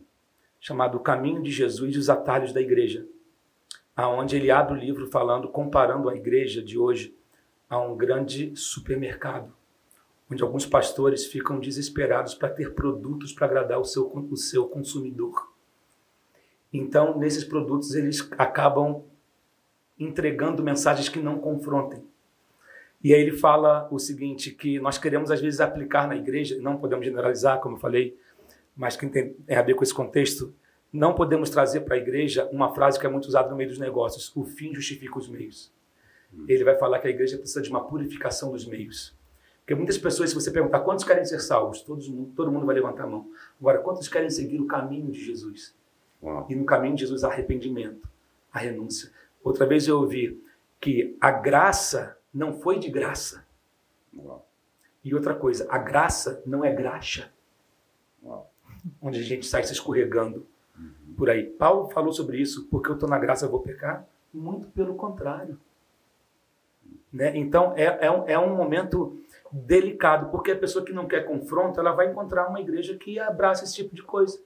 [0.61, 3.05] chamado O Caminho de Jesus e os Atalhos da Igreja,
[3.95, 7.13] aonde ele abre o livro falando, comparando a igreja de hoje
[7.67, 9.51] a um grande supermercado,
[10.31, 15.51] onde alguns pastores ficam desesperados para ter produtos para agradar o seu, o seu consumidor.
[16.71, 19.03] Então, nesses produtos, eles acabam
[19.99, 22.03] entregando mensagens que não confrontem.
[23.03, 26.77] E aí ele fala o seguinte, que nós queremos às vezes aplicar na igreja, não
[26.77, 28.15] podemos generalizar, como eu falei,
[28.81, 30.55] mas que tem a ver com esse contexto,
[30.91, 33.77] não podemos trazer para a igreja uma frase que é muito usada no meio dos
[33.77, 35.71] negócios: o fim justifica os meios.
[36.47, 39.15] Ele vai falar que a igreja precisa de uma purificação dos meios.
[39.59, 42.73] Porque muitas pessoas, se você perguntar quantos querem ser salvos, todo mundo, todo mundo vai
[42.73, 43.29] levantar a mão.
[43.59, 45.75] Agora, quantos querem seguir o caminho de Jesus?
[46.23, 46.47] Uau.
[46.49, 48.09] E no caminho de Jesus, arrependimento,
[48.51, 49.11] a renúncia.
[49.43, 50.43] Outra vez eu ouvi
[50.79, 53.45] que a graça não foi de graça.
[54.17, 54.49] Uau.
[55.03, 57.31] E outra coisa, a graça não é graxa.
[58.23, 58.50] Uau.
[59.01, 60.45] Onde a gente sai se escorregando
[61.17, 61.43] por aí.
[61.43, 64.07] Paulo falou sobre isso, porque eu estou na graça eu vou pecar?
[64.33, 65.59] Muito pelo contrário.
[67.11, 67.37] Né?
[67.37, 69.21] Então é, é, um, é um momento
[69.51, 73.65] delicado, porque a pessoa que não quer confronto, ela vai encontrar uma igreja que abraça
[73.65, 74.39] esse tipo de coisa.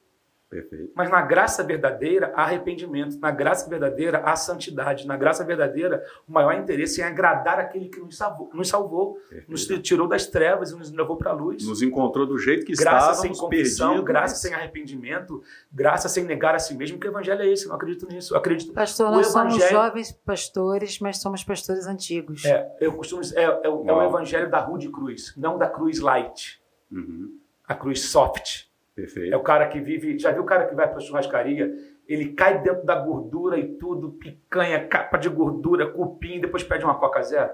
[0.49, 0.91] Perfeito.
[0.95, 6.31] Mas na graça verdadeira há arrependimento, na graça verdadeira há santidade, na graça verdadeira o
[6.31, 9.17] maior interesse é agradar aquele que nos salvou, nos, salvou,
[9.47, 11.65] nos tirou das trevas e nos levou para a luz.
[11.67, 16.23] Nos encontrou do jeito que graça estávamos, sem confissão, perdidos, graça sem arrependimento, graça sem
[16.23, 18.33] negar a si mesmo, que o evangelho é esse, eu não acredito nisso.
[18.33, 19.59] Eu acredito Pastor, nós evangelho...
[19.59, 22.45] somos jovens pastores, mas somos pastores antigos.
[22.45, 26.61] É, eu costumo é, é, é o evangelho da rude cruz, não da cruz light.
[26.91, 27.39] Uhum.
[27.67, 28.67] A cruz soft.
[28.95, 29.33] Perfeito.
[29.33, 30.17] É o cara que vive.
[30.17, 31.75] Já viu o cara que vai para a churrascaria?
[32.07, 36.97] Ele cai dentro da gordura e tudo, picanha, capa de gordura, cupim, depois pede uma
[36.97, 37.51] Coca Zero.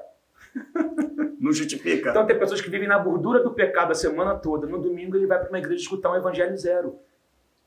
[1.40, 2.12] Não justifica.
[2.12, 4.68] Então tem pessoas que vivem na gordura do pecado a semana toda.
[4.68, 7.00] No domingo ele vai para uma igreja escutar um evangelho zero.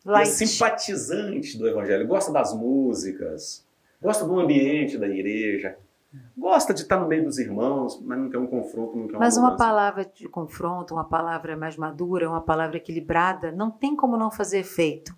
[0.07, 3.67] É simpatizante do evangelho, gosta das músicas,
[4.01, 5.77] gosta do ambiente da igreja,
[6.37, 9.21] Gosta de estar no meio dos irmãos, mas não quer um confronto, não quer uma
[9.21, 14.17] Mas uma palavra de confronto, uma palavra mais madura, uma palavra equilibrada, não tem como
[14.17, 15.17] não fazer efeito.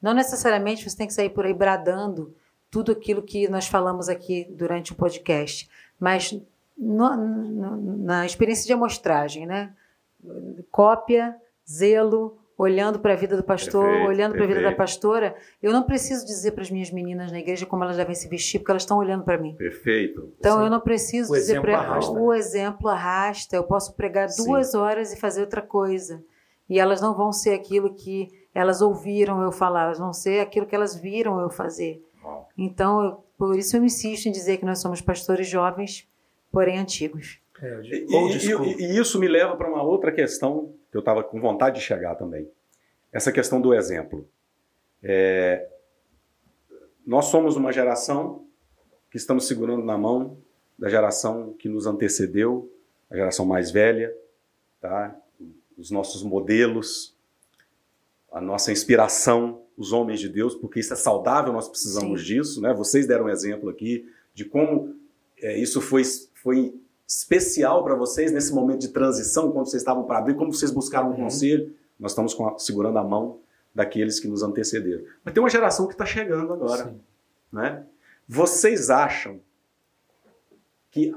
[0.00, 2.34] Não necessariamente você tem que sair por aí bradando
[2.70, 5.68] tudo aquilo que nós falamos aqui durante o podcast,
[5.98, 6.38] mas
[6.76, 9.74] no, no, na experiência de amostragem, né?
[10.70, 11.36] Cópia,
[11.68, 15.72] zelo, olhando para a vida do pastor, perfeito, olhando para a vida da pastora, eu
[15.72, 18.72] não preciso dizer para as minhas meninas na igreja como elas devem se vestir, porque
[18.72, 19.54] elas estão olhando para mim.
[19.54, 20.32] Perfeito.
[20.40, 20.64] Então Sim.
[20.64, 24.44] eu não preciso o dizer para elas, o exemplo arrasta, eu posso pregar Sim.
[24.44, 26.20] duas horas e fazer outra coisa.
[26.68, 30.66] E elas não vão ser aquilo que elas ouviram eu falar, elas vão ser aquilo
[30.66, 32.02] que elas viram eu fazer.
[32.58, 36.06] Então, eu, por isso eu insisto em dizer que nós somos pastores jovens,
[36.50, 37.38] porém antigos.
[37.62, 41.40] É, e, e, e, isso me leva para uma outra questão que eu estava com
[41.40, 42.50] vontade de chegar também.
[43.12, 44.28] Essa questão do exemplo.
[45.02, 45.68] É,
[47.06, 48.46] nós somos uma geração
[49.10, 50.38] que estamos segurando na mão
[50.78, 52.70] da geração que nos antecedeu,
[53.10, 54.14] a geração mais velha,
[54.80, 55.16] tá?
[55.76, 57.16] os nossos modelos,
[58.30, 62.26] a nossa inspiração, os homens de Deus, porque isso é saudável, nós precisamos Sim.
[62.26, 62.60] disso.
[62.60, 62.72] Né?
[62.74, 64.94] Vocês deram um exemplo aqui de como
[65.38, 66.02] é, isso foi,
[66.34, 66.74] foi
[67.08, 71.08] especial para vocês nesse momento de transição, quando vocês estavam para abrir, como vocês buscaram
[71.08, 71.24] um uhum.
[71.24, 71.74] conselho.
[71.98, 73.40] Nós estamos a, segurando a mão
[73.74, 75.04] daqueles que nos antecederam.
[75.24, 76.94] Mas tem uma geração que está chegando agora.
[77.50, 77.82] Né?
[78.28, 79.40] Vocês acham
[80.90, 81.14] que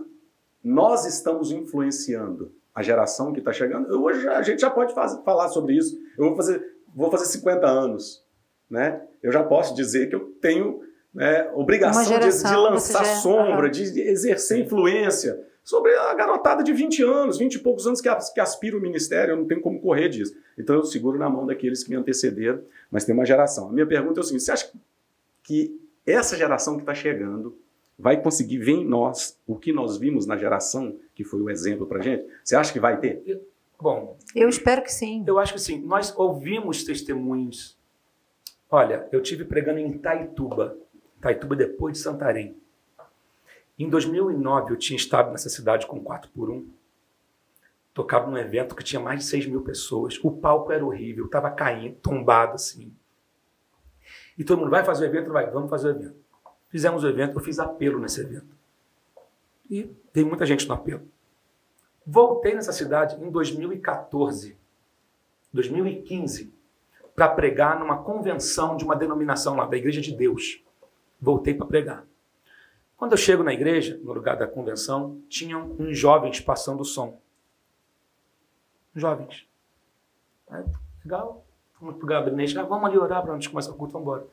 [0.63, 4.01] nós estamos influenciando a geração que está chegando?
[4.01, 5.99] Hoje a gente já pode fazer, falar sobre isso.
[6.17, 8.23] Eu vou fazer, vou fazer 50 anos.
[8.69, 9.01] Né?
[9.21, 10.83] Eu já posso dizer que eu tenho
[11.13, 13.15] né, obrigação geração, de, de, lançar já...
[13.15, 13.71] sombra, uhum.
[13.71, 18.39] de exercer influência sobre a garotada de 20 anos, 20 e poucos anos que, que
[18.39, 20.35] aspira o ministério, eu não tenho como correr disso.
[20.57, 23.69] Então eu seguro na mão daqueles que me antecederam, mas tem uma geração.
[23.69, 24.71] A minha pergunta é o seguinte: você acha
[25.43, 27.57] que essa geração que está chegando
[27.97, 31.85] vai conseguir ver em nós o que nós vimos na geração que foi o exemplo
[31.85, 32.25] para gente?
[32.43, 33.41] Você acha que vai ter?
[33.79, 35.23] Bom, eu espero que sim.
[35.25, 35.81] Eu acho que sim.
[35.81, 37.77] Nós ouvimos testemunhos.
[38.69, 40.77] Olha, eu tive pregando em Itaituba,
[41.17, 42.55] Itaituba depois de Santarém.
[43.77, 46.81] Em 2009, eu tinha estado nessa cidade com 4 por 1
[47.93, 50.17] Tocava num evento que tinha mais de 6 mil pessoas.
[50.23, 52.93] O palco era horrível, estava caindo, tombado assim.
[54.37, 55.31] E todo mundo vai fazer o evento?
[55.31, 56.15] Vai, vamos fazer o evento.
[56.69, 58.55] Fizemos o evento, eu fiz apelo nesse evento.
[59.69, 61.05] E tem muita gente no apelo.
[62.05, 64.57] Voltei nessa cidade em 2014,
[65.51, 66.53] 2015,
[67.13, 70.63] para pregar numa convenção de uma denominação lá, da Igreja de Deus.
[71.19, 72.05] Voltei para pregar.
[73.01, 77.19] Quando eu chego na igreja, no lugar da convenção, tinham uns jovens passando o som.
[78.95, 79.47] Jovens.
[80.47, 80.63] Aí,
[81.03, 81.43] legal.
[81.73, 82.59] Fomos para o gabinete.
[82.59, 84.27] Ah, vamos ali orar para a gente começar o culto, vamos embora.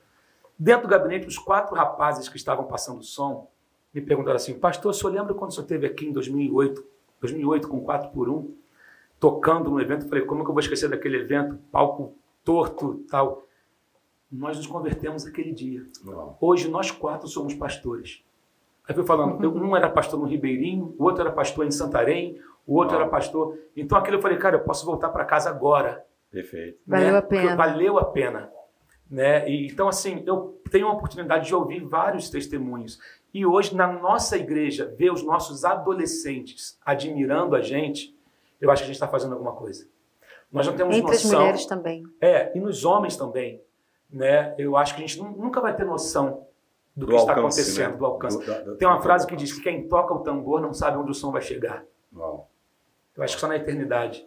[0.58, 3.50] Dentro do gabinete, os quatro rapazes que estavam passando o som
[3.94, 6.84] me perguntaram assim, pastor, o senhor lembra quando o senhor esteve aqui em 2008,
[7.22, 8.54] 2008 com 4 por 1
[9.18, 10.04] tocando no evento?
[10.04, 11.56] Eu falei, como é que eu vou esquecer daquele evento?
[11.72, 12.12] Palco
[12.44, 13.46] torto, tal.
[14.30, 15.86] Nós nos convertemos aquele dia.
[16.38, 18.27] Hoje nós quatro somos pastores.
[18.88, 22.74] Aí foi falando, um era pastor no Ribeirinho, o outro era pastor em Santarém, o
[22.74, 23.58] outro era pastor.
[23.76, 26.02] Então aquilo eu falei, cara, eu posso voltar para casa agora.
[26.30, 26.78] Perfeito.
[26.86, 26.98] Né?
[26.98, 27.56] Valeu a pena.
[27.56, 28.50] Valeu a pena.
[29.10, 29.48] Né?
[29.48, 32.98] E, então, assim, eu tenho a oportunidade de ouvir vários testemunhos.
[33.32, 38.16] E hoje, na nossa igreja, ver os nossos adolescentes admirando a gente,
[38.58, 39.86] eu acho que a gente está fazendo alguma coisa.
[40.50, 41.30] Nós não temos Entre noção.
[41.30, 42.04] as mulheres também.
[42.22, 43.62] É, e nos homens também.
[44.10, 44.54] Né?
[44.56, 46.47] Eu acho que a gente nunca vai ter noção
[46.98, 47.96] do, do que alcance, está acontecendo, né?
[47.96, 48.38] do alcance.
[48.38, 51.12] Do, do, Tem uma frase que diz que quem toca o tambor não sabe onde
[51.12, 51.84] o som vai chegar.
[52.14, 52.50] Uau.
[53.16, 54.26] Eu acho que só na eternidade.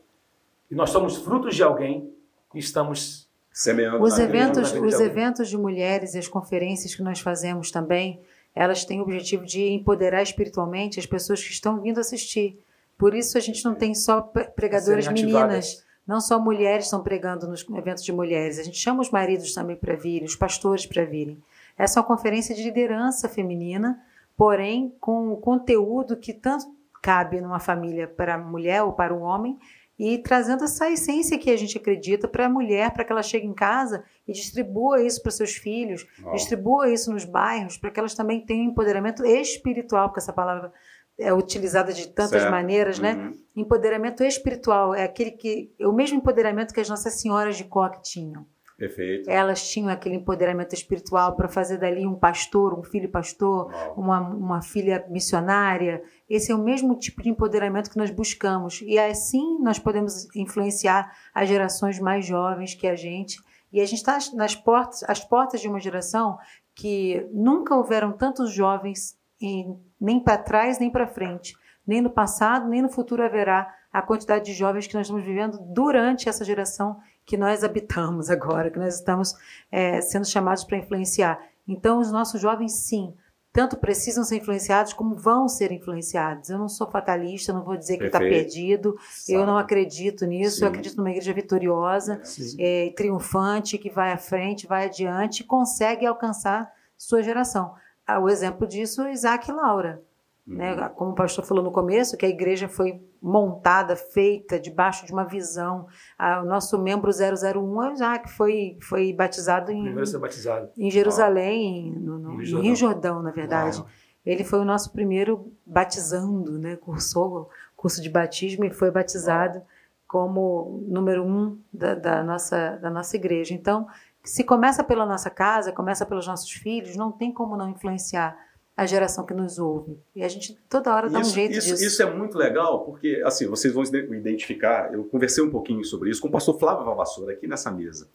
[0.70, 2.14] E nós somos frutos de alguém
[2.56, 4.02] e estamos semeando.
[4.02, 8.22] Os eventos, os eventos de mulheres e as conferências que nós fazemos também,
[8.56, 12.58] elas têm o objetivo de empoderar espiritualmente as pessoas que estão vindo assistir.
[12.98, 15.84] Por isso a gente não tem só pregadoras meninas.
[16.08, 19.76] Não só mulheres estão pregando nos eventos de mulheres, a gente chama os maridos também
[19.76, 21.42] para virem, os pastores para virem.
[21.82, 24.00] Essa é uma conferência de liderança feminina,
[24.38, 26.68] porém com conteúdo que tanto
[27.02, 29.58] cabe numa família para a mulher ou para o homem,
[29.98, 33.48] e trazendo essa essência que a gente acredita para a mulher, para que ela chegue
[33.48, 36.32] em casa e distribua isso para seus filhos, oh.
[36.34, 40.72] distribua isso nos bairros, para que elas também tenham empoderamento espiritual, porque essa palavra
[41.18, 42.52] é utilizada de tantas certo.
[42.52, 43.14] maneiras, né?
[43.14, 43.34] Uhum.
[43.56, 48.04] Empoderamento espiritual é aquele que é o mesmo empoderamento que as nossas senhoras de coque
[48.04, 48.46] tinham.
[48.82, 49.30] Perfeito.
[49.30, 54.62] Elas tinham aquele empoderamento espiritual para fazer dali um pastor, um filho pastor, uma, uma
[54.64, 56.02] filha missionária.
[56.28, 58.82] Esse é o mesmo tipo de empoderamento que nós buscamos.
[58.82, 63.40] E assim nós podemos influenciar as gerações mais jovens que a gente.
[63.72, 66.40] E a gente está nas portas, as portas de uma geração
[66.74, 71.54] que nunca houveram tantos jovens em, nem para trás nem para frente.
[71.86, 75.60] Nem no passado, nem no futuro haverá a quantidade de jovens que nós estamos vivendo
[75.60, 79.36] durante essa geração que nós habitamos agora, que nós estamos
[79.72, 81.40] é, sendo chamados para influenciar.
[81.68, 83.14] Então, os nossos jovens, sim,
[83.54, 86.50] tanto precisam ser influenciados como vão ser influenciados.
[86.50, 88.96] Eu não sou fatalista, não vou dizer que está perdido.
[89.10, 89.38] Sabe.
[89.38, 90.58] Eu não acredito nisso.
[90.58, 90.64] Sim.
[90.64, 92.22] Eu acredito numa igreja vitoriosa,
[92.58, 97.76] é, triunfante, que vai à frente, vai adiante e consegue alcançar sua geração.
[98.08, 100.02] Ah, o exemplo disso é Isaac e Laura.
[100.46, 100.74] Né?
[100.74, 100.90] Uhum.
[100.90, 105.24] Como o pastor falou no começo, que a igreja foi montada, feita debaixo de uma
[105.24, 105.88] visão.
[106.18, 110.70] Ah, o nosso membro 001 já que foi, foi batizado em, batizado.
[110.78, 113.84] em Jerusalém, no, no, no Rio Jordão, na verdade.
[114.26, 116.76] ele foi o nosso primeiro batizando, né?
[116.76, 119.62] Cursou curso de batismo e foi batizado
[120.08, 123.54] como número um da, da, nossa, da nossa igreja.
[123.54, 123.88] Então,
[124.24, 128.38] se começa pela nossa casa, começa pelos nossos filhos, não tem como não influenciar
[128.82, 129.96] a geração que nos ouve.
[130.16, 131.84] E a gente toda hora dá isso, um jeito isso, disso.
[131.84, 136.20] Isso é muito legal, porque assim, vocês vão identificar, eu conversei um pouquinho sobre isso
[136.20, 138.10] com o pastor Flávio Valvassoura aqui nessa mesa.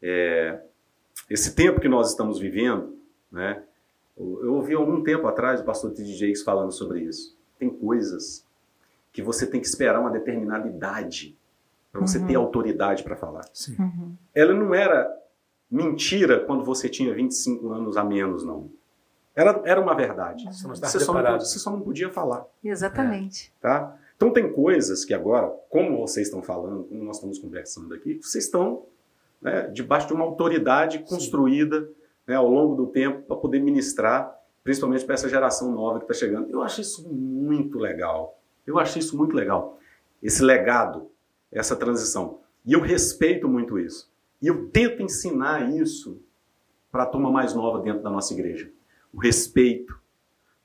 [0.00, 0.60] É,
[1.28, 2.96] esse tempo que nós estamos vivendo,
[3.32, 3.64] né?
[4.16, 6.14] Eu ouvi algum tempo atrás o pastor T.D.
[6.14, 7.36] Jakes falando sobre isso.
[7.58, 8.46] Tem coisas
[9.12, 11.36] que você tem que esperar uma determinada idade
[11.90, 12.26] para você uhum.
[12.28, 13.44] ter autoridade para falar.
[13.76, 14.14] Uhum.
[14.32, 15.12] Ela não era
[15.68, 18.70] mentira quando você tinha 25 anos a menos, não.
[19.36, 20.44] Era, era uma verdade.
[20.46, 22.46] Você, você, só não, você, só não, podia falar.
[22.64, 23.52] Exatamente.
[23.58, 23.62] É.
[23.62, 23.98] Tá?
[24.16, 28.44] Então tem coisas que agora, como vocês estão falando, como nós estamos conversando aqui, vocês
[28.44, 28.86] estão
[29.42, 31.86] né, debaixo de uma autoridade construída
[32.26, 34.34] né, ao longo do tempo para poder ministrar,
[34.64, 36.50] principalmente para essa geração nova que está chegando.
[36.50, 38.40] Eu acho isso muito legal.
[38.66, 39.78] Eu acho isso muito legal.
[40.22, 41.10] Esse legado,
[41.52, 42.40] essa transição.
[42.64, 44.10] E eu respeito muito isso.
[44.40, 46.18] E eu tento ensinar isso
[46.90, 48.70] para a turma mais nova dentro da nossa igreja.
[49.16, 49.98] O respeito,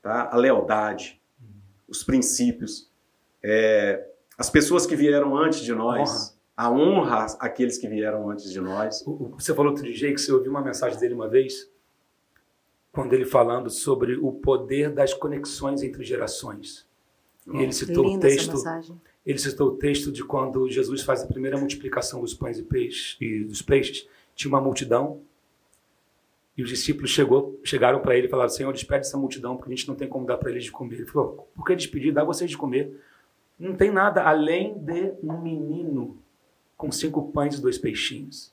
[0.02, 0.28] tá?
[0.30, 1.20] a lealdade,
[1.88, 2.90] os princípios.
[3.42, 8.60] É, as pessoas que vieram antes de nós, a honra àqueles que vieram antes de
[8.60, 9.02] nós.
[9.04, 11.70] Você falou do DJ que você ouviu uma mensagem dele uma vez,
[12.92, 16.86] quando ele falando sobre o poder das conexões entre gerações.
[17.52, 18.62] E ele citou o texto.
[19.24, 23.16] Ele citou o texto de quando Jesus faz a primeira multiplicação dos pães e, peixes,
[23.20, 24.06] e dos peixes.
[24.34, 25.20] Tinha uma multidão
[26.56, 29.76] e os discípulos chegou, chegaram para ele e falaram: Senhor, despede essa multidão porque a
[29.76, 30.96] gente não tem como dar para eles de comer.
[30.96, 32.12] Ele falou: Por que despedir?
[32.12, 33.00] Dá vocês de comer.
[33.58, 36.18] Não tem nada além de um menino
[36.76, 38.52] com cinco pães e dois peixinhos.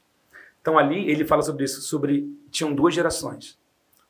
[0.62, 3.58] Então ali ele fala sobre isso, sobre tinham duas gerações.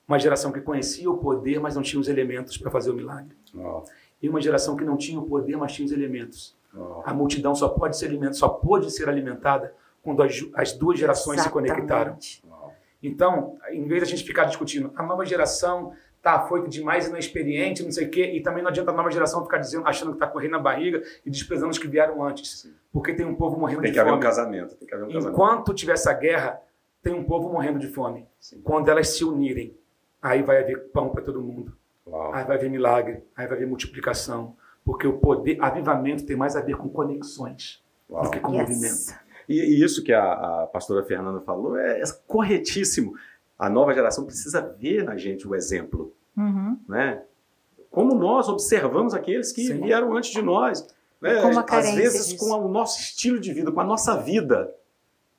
[0.08, 3.36] Uma geração que conhecia o poder, mas não tinha os elementos para fazer o milagre.
[3.56, 3.84] Oh.
[4.22, 6.56] E uma geração que não tinha o poder, mas tinha os elementos.
[6.76, 7.02] Oh.
[7.06, 11.40] A multidão só pode ser alimentada, só pode ser alimentada quando as, as duas gerações
[11.40, 11.70] Exatamente.
[11.70, 12.18] se conectaram.
[12.44, 12.59] Oh.
[13.02, 17.10] Então, em vez de a gente ficar discutindo, a nova geração tá foi demais e
[17.10, 19.58] não é experiente, não sei o quê, e também não adianta a nova geração ficar
[19.58, 22.74] dizendo, achando que está correndo na barriga e desprezando os que vieram antes, Sim.
[22.92, 24.22] porque tem um povo morrendo tem de que haver fome.
[24.22, 24.76] um casamento.
[24.76, 25.32] Tem que haver um casamento.
[25.34, 26.60] Enquanto tiver essa guerra,
[27.02, 28.28] tem um povo morrendo de fome.
[28.38, 28.60] Sim.
[28.62, 29.78] Quando elas se unirem,
[30.22, 31.72] aí vai haver pão para todo mundo,
[32.06, 32.34] Uau.
[32.34, 36.62] aí vai haver milagre, aí vai haver multiplicação, porque o poder, avivamento tem mais a
[36.62, 38.24] ver com conexões Uau.
[38.24, 38.60] do que com Yes.
[38.70, 39.29] movimento.
[39.50, 40.32] E, e isso que a,
[40.64, 43.16] a pastora Fernanda falou é, é corretíssimo.
[43.58, 46.14] A nova geração precisa ver na gente o exemplo.
[46.38, 46.78] Uhum.
[46.88, 47.24] né?
[47.92, 49.82] Como nós observamos aqueles que Sim.
[49.82, 50.88] vieram antes de nós,
[51.20, 51.32] né?
[51.70, 52.38] Às vezes disso.
[52.38, 54.74] com o nosso estilo de vida, com a nossa vida,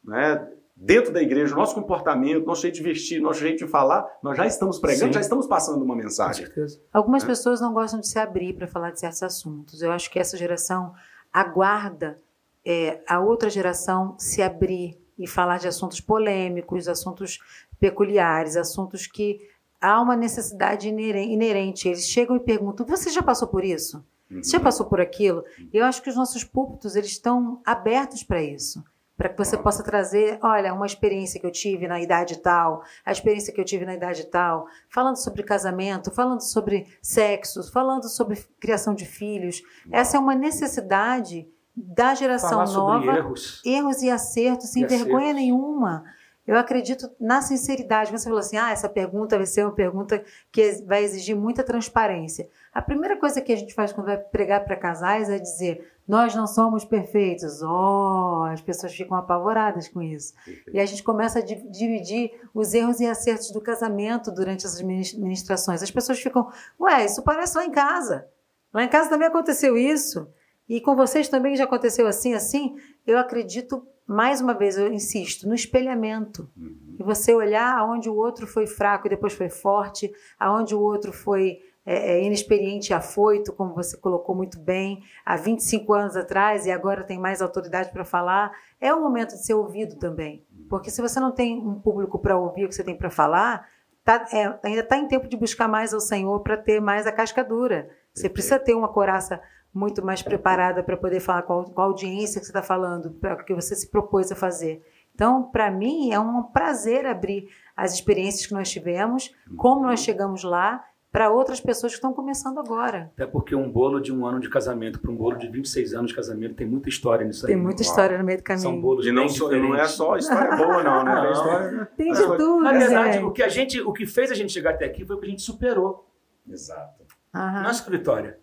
[0.04, 0.46] né?
[0.76, 4.36] Dentro da igreja, o nosso comportamento, nosso jeito de vestir, nosso jeito de falar, nós
[4.36, 5.12] já estamos pregando, Sim.
[5.12, 6.46] já estamos passando uma Com mensagem.
[6.46, 6.80] certeza.
[6.92, 7.26] Algumas É.
[7.26, 9.80] pessoas não gostam de se abrir para falar de certos assuntos.
[9.82, 10.94] Eu acho que essa geração
[11.32, 12.16] aguarda
[12.64, 17.38] é, a outra geração se abrir e falar de assuntos polêmicos, assuntos
[17.78, 19.40] peculiares, assuntos que
[19.80, 21.88] há uma necessidade inere- inerente.
[21.88, 24.04] Eles chegam e perguntam: "Você já passou por isso?
[24.30, 24.42] Uhum.
[24.42, 28.42] Você já passou por aquilo?" Eu acho que os nossos púlpitos eles estão abertos para
[28.42, 28.82] isso.
[29.16, 33.12] Para que você possa trazer, olha, uma experiência que eu tive na idade tal, a
[33.12, 38.42] experiência que eu tive na idade tal, falando sobre casamento, falando sobre sexo, falando sobre
[38.58, 39.62] criação de filhos.
[39.92, 41.46] Essa é uma necessidade
[41.76, 43.62] da geração Falar nova, erros.
[43.64, 45.34] erros e acertos, sem E vergonha acertos.
[45.42, 46.04] nenhuma.
[46.46, 48.10] Eu acredito na sinceridade.
[48.10, 52.48] Você falou assim: ah, essa pergunta vai ser uma pergunta que vai exigir muita transparência.
[52.74, 56.34] A primeira coisa que a gente faz quando vai pregar para casais é dizer: nós
[56.34, 57.62] não somos perfeitos.
[57.62, 60.34] Oh, as pessoas ficam apavoradas com isso.
[60.72, 64.82] E a gente começa a di- dividir os erros e acertos do casamento durante essas
[64.82, 65.82] minis- ministrações.
[65.84, 66.50] As pessoas ficam:
[66.80, 68.26] ué, isso parece lá em casa.
[68.74, 70.26] Lá em casa também aconteceu isso.
[70.70, 72.76] E com vocês também já aconteceu assim, assim.
[73.04, 76.48] Eu acredito, mais uma vez, eu insisto, no espelhamento.
[76.56, 76.94] Uhum.
[77.00, 81.12] E você olhar aonde o outro foi fraco e depois foi forte, aonde o outro
[81.12, 86.66] foi é, é, inexperiente e afoito, como você colocou muito bem, há 25 anos atrás
[86.66, 88.52] e agora tem mais autoridade para falar.
[88.80, 90.46] É o momento de ser ouvido também.
[90.68, 93.66] Porque se você não tem um público para ouvir o que você tem para falar,
[94.04, 97.12] tá- é, ainda está em tempo de buscar mais ao Senhor para ter mais a
[97.12, 97.90] casca dura.
[98.14, 99.40] Você precisa ter uma coraça
[99.72, 103.10] muito mais preparada para poder falar com a, com a audiência que você está falando,
[103.12, 104.82] para o que você se propôs a fazer.
[105.14, 110.42] Então, para mim, é um prazer abrir as experiências que nós tivemos, como nós chegamos
[110.44, 113.10] lá, para outras pessoas que estão começando agora.
[113.14, 116.10] Até porque um bolo de um ano de casamento para um bolo de 26 anos
[116.10, 117.52] de casamento tem muita história nisso aí.
[117.52, 117.90] Tem muita Uau.
[117.90, 118.62] história no meio do caminho.
[118.62, 121.14] São bolos E não, só- não é só história boa, não, né?
[121.16, 121.32] Tem Não.
[121.32, 121.88] história.
[121.96, 123.24] Tem Mas de tudo, Na verdade, gente.
[123.24, 125.26] o que a gente, o que fez a gente chegar até aqui foi o que
[125.26, 126.08] a gente superou.
[126.48, 127.02] Exato.
[127.34, 127.62] Uhum.
[127.64, 128.34] No escritório.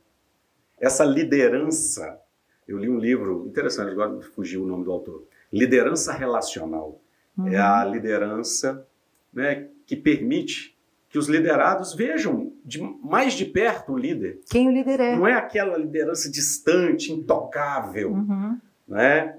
[0.80, 2.20] Essa liderança,
[2.68, 5.24] eu li um livro interessante, agora fugiu o nome do autor.
[5.52, 7.02] Liderança relacional.
[7.38, 7.48] Uhum.
[7.48, 8.86] É a liderança
[9.34, 10.78] né, que permite
[11.10, 14.40] que os liderados vejam de, mais de perto o líder.
[14.50, 15.16] Quem o líder é.
[15.16, 18.12] Não é aquela liderança distante, intocável.
[18.12, 18.60] Uhum.
[18.88, 19.38] Né?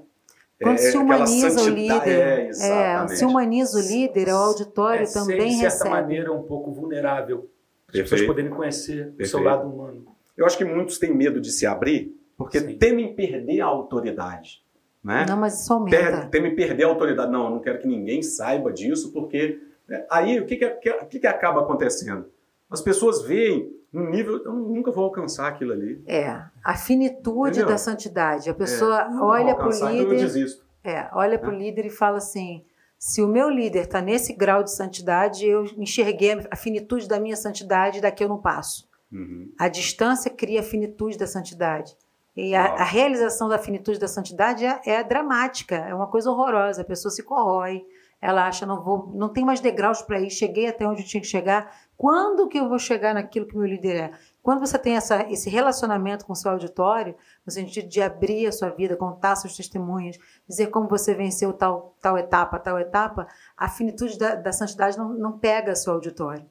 [0.61, 5.13] Quando é, se humaniza o líder, é, é, se humaniza o líder, o auditório é,
[5.13, 5.67] também recebe.
[5.67, 7.49] De certa maneira, um pouco vulnerável.
[7.87, 8.11] As Perfeito.
[8.11, 9.23] pessoas poderem conhecer Perfeito.
[9.23, 10.18] o seu lado humano.
[10.39, 12.79] Eu acho que muitos têm medo de se abrir porque Sim.
[12.79, 14.63] temem perder a autoridade.
[15.03, 15.27] Né?
[15.29, 16.27] Não, mas isso aumenta.
[16.27, 17.31] temem perder a autoridade.
[17.31, 20.71] Não, eu não quero que ninguém saiba disso, porque né, aí o que, que,
[21.07, 22.27] que, que acaba acontecendo?
[22.71, 26.01] As pessoas veem um nível, eu nunca vou alcançar aquilo ali.
[26.07, 27.69] É, a finitude Entendeu?
[27.69, 28.49] da santidade.
[28.49, 30.29] A pessoa é, olha para o líder.
[30.29, 30.69] Então.
[30.85, 31.59] É, olha para o é.
[31.59, 32.65] líder e fala assim:
[32.99, 37.37] se o meu líder está nesse grau de santidade, eu enxerguei a finitude da minha
[37.37, 38.88] santidade, daqui eu não passo.
[39.11, 39.53] Uhum.
[39.59, 41.97] A distância cria a finitude da santidade.
[42.37, 46.83] E a, a realização da finitude da santidade é, é, dramática, é uma coisa horrorosa.
[46.83, 47.85] A pessoa se corrói,
[48.21, 51.21] ela acha não vou, não tem mais degraus para ir, cheguei até onde eu tinha
[51.21, 51.75] que chegar.
[51.97, 54.13] Quando que eu vou chegar naquilo que meu líder é?
[54.41, 58.53] Quando você tem essa, esse relacionamento com o seu auditório, no sentido de abrir a
[58.53, 60.17] sua vida, contar seus testemunhos,
[60.49, 65.13] dizer como você venceu tal, tal etapa, tal etapa, a finitude da, da santidade não,
[65.13, 66.47] não pega seu auditório.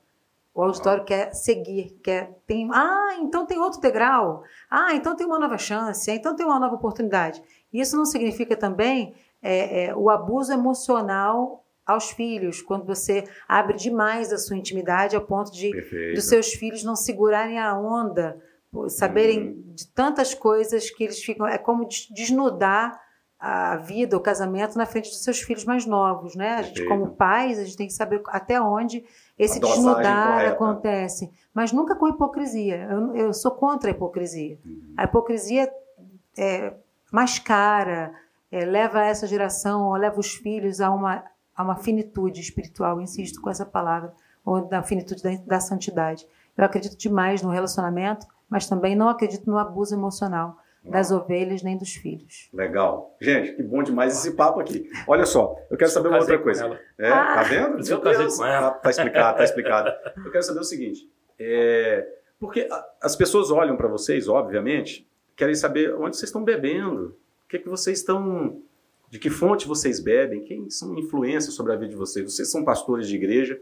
[0.57, 4.41] O auditório quer seguir, quer tem, ah, então tem outro degrau,
[4.71, 7.43] ah, então tem uma nova chance, então tem uma nova oportunidade.
[7.71, 14.33] Isso não significa também é, é, o abuso emocional aos filhos, quando você abre demais
[14.33, 16.15] a sua intimidade ao ponto de Perfeito.
[16.15, 18.41] dos seus filhos não segurarem a onda,
[18.89, 19.63] saberem uhum.
[19.75, 22.99] de tantas coisas que eles ficam, é como desnudar
[23.39, 26.55] a vida, o casamento na frente dos seus filhos mais novos, né?
[26.55, 29.05] A gente como pais, a gente tem que saber até onde
[29.37, 30.51] esse desnudar correta.
[30.53, 32.87] acontece, mas nunca com hipocrisia.
[32.89, 34.57] Eu, eu sou contra a hipocrisia.
[34.65, 34.93] Uhum.
[34.97, 35.71] A hipocrisia
[36.37, 36.73] é,
[37.11, 38.13] mascara,
[38.51, 41.23] é, leva essa geração, ou leva os filhos a uma,
[41.55, 44.13] a uma finitude espiritual, insisto com essa palavra,
[44.43, 46.25] ou da finitude da, da santidade.
[46.57, 50.57] Eu acredito demais no relacionamento, mas também não acredito no abuso emocional
[50.89, 52.49] das ovelhas nem dos filhos.
[52.53, 53.15] Legal.
[53.19, 54.89] Gente, que bom demais esse papo aqui.
[55.07, 56.79] Olha só, eu quero saber uma outra coisa.
[56.97, 57.33] É, ah.
[57.35, 57.89] Tá vendo?
[57.89, 58.71] Eu casei com ela.
[58.71, 59.91] Tá, tá explicado, tá explicado.
[60.25, 61.09] Eu quero saber o seguinte,
[61.39, 62.07] é,
[62.39, 62.67] porque
[63.01, 67.15] as pessoas olham para vocês, obviamente, querem saber onde vocês estão bebendo,
[67.45, 68.61] o que, é que vocês estão.
[69.09, 70.43] De que fonte vocês bebem?
[70.43, 72.25] Quem são influências sobre a vida de vocês?
[72.29, 73.57] Vocês são pastores de igreja?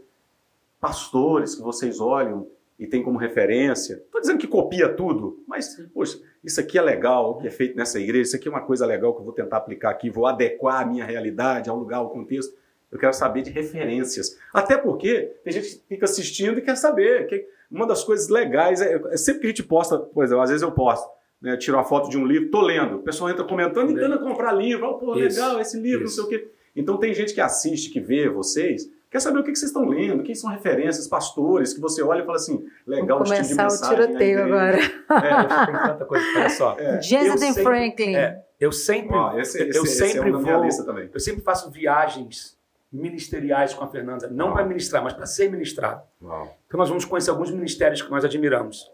[0.80, 2.48] Pastores que vocês olham
[2.78, 3.94] e têm como referência?
[3.94, 7.76] Estou dizendo que copia tudo, mas, poxa, isso aqui é legal, o que é feito
[7.76, 10.26] nessa igreja, isso aqui é uma coisa legal que eu vou tentar aplicar aqui, vou
[10.26, 12.54] adequar a minha realidade, ao lugar, ao contexto.
[12.90, 14.38] Eu quero saber de referências.
[14.52, 17.26] Até porque tem gente que fica assistindo e quer saber.
[17.26, 20.50] Que uma das coisas legais é, é sempre que a gente posta, por exemplo, às
[20.50, 21.08] vezes eu posto,
[21.40, 22.96] né, tiro uma foto de um livro, tô lendo.
[22.96, 24.86] O pessoal entra comentando e tenta comprar livro.
[24.86, 26.22] Oh, pô, legal esse livro, isso.
[26.22, 26.48] não sei o quê.
[26.76, 30.22] Então tem gente que assiste, que vê vocês, quer saber o que vocês estão lendo,
[30.22, 33.88] quem são referências, pastores, que você olha e fala assim, legal, Vou começar tipo o
[33.88, 34.78] tiroteio agora.
[34.78, 36.24] É, tem tanta coisa.
[36.36, 36.76] Olha só.
[36.78, 38.16] É, Jonathan Franklin.
[38.16, 42.56] É, eu sempre, oh, esse, esse, eu sempre esse é vou, eu sempre faço viagens
[42.92, 46.02] ministeriais com a Fernanda, não para ministrar, mas para ser ministrado.
[46.22, 46.56] Uau.
[46.66, 48.90] Então nós vamos conhecer alguns ministérios que nós admiramos.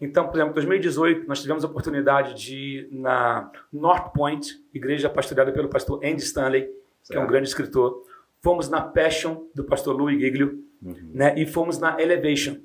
[0.00, 5.08] Então, por exemplo, em 2018, nós tivemos a oportunidade de ir na North Point, igreja
[5.08, 6.76] pastoreada pelo pastor Andy Stanley, certo.
[7.10, 8.02] que é um grande escritor.
[8.44, 11.12] Fomos na Passion, do pastor Louis Giglio, uhum.
[11.14, 11.34] né?
[11.34, 12.58] e fomos na Elevation.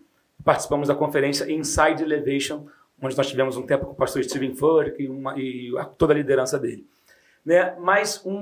[0.44, 2.66] Participamos da conferência Inside Elevation,
[3.02, 6.18] onde nós tivemos um tempo com o pastor Steven Furtick e, uma, e toda a
[6.18, 6.86] liderança dele.
[7.46, 7.78] Né?
[7.80, 8.34] Mas um,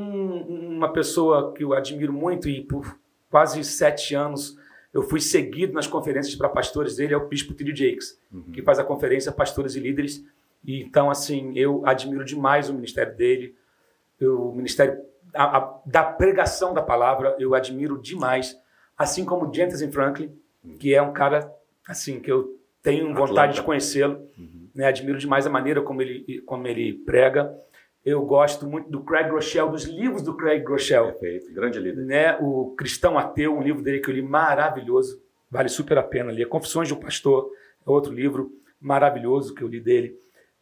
[0.77, 2.97] uma pessoa que eu admiro muito e por
[3.29, 4.57] quase sete anos
[4.91, 8.51] eu fui seguido nas conferências para pastores dele, é o Bispo Tilly Jakes, uhum.
[8.51, 10.25] que faz a conferência Pastores e Líderes.
[10.65, 13.53] E, então, assim, eu admiro demais o ministério dele,
[14.19, 14.97] o ministério
[15.33, 18.55] a, a, da pregação da palavra, eu admiro demais.
[18.97, 20.35] Assim como Jensen Franklin,
[20.79, 21.51] que é um cara,
[21.87, 23.53] assim, que eu tenho vontade Atlanta.
[23.53, 24.19] de conhecê-lo.
[24.37, 24.69] Uhum.
[24.73, 24.87] Né?
[24.87, 27.53] Admiro demais a maneira como ele, como ele prega.
[28.05, 31.07] Eu gosto muito do Craig Groeschel, dos livros do Craig Groeschel.
[31.07, 32.05] Perfeito, grande líder.
[32.05, 32.37] Né?
[32.39, 35.21] O Cristão Ateu, um livro dele que eu li maravilhoso,
[35.51, 36.47] vale super a pena ler.
[36.47, 37.51] Confissões de um Pastor,
[37.85, 40.17] é outro livro maravilhoso que eu li dele.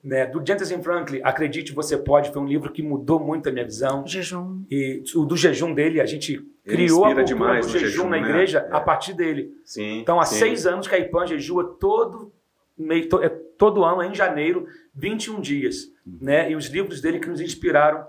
[0.06, 0.28] Né?
[0.28, 4.06] Do Jensen Franklin, Acredite Você Pode, foi um livro que mudou muito a minha visão.
[4.06, 4.64] Jejum.
[4.70, 6.34] E o do jejum dele, a gente
[6.64, 8.30] Ele criou a cultura demais do jejum, jejum na né?
[8.30, 8.76] igreja é.
[8.76, 9.52] a partir dele.
[9.66, 10.36] Sim, então, há sim.
[10.36, 12.32] seis anos que a IPAN jejua todo,
[12.78, 15.86] meio, é todo ano, em janeiro, 21 dias.
[16.06, 16.20] Uhum.
[16.22, 16.52] Né?
[16.52, 18.06] E os livros dele que nos inspiraram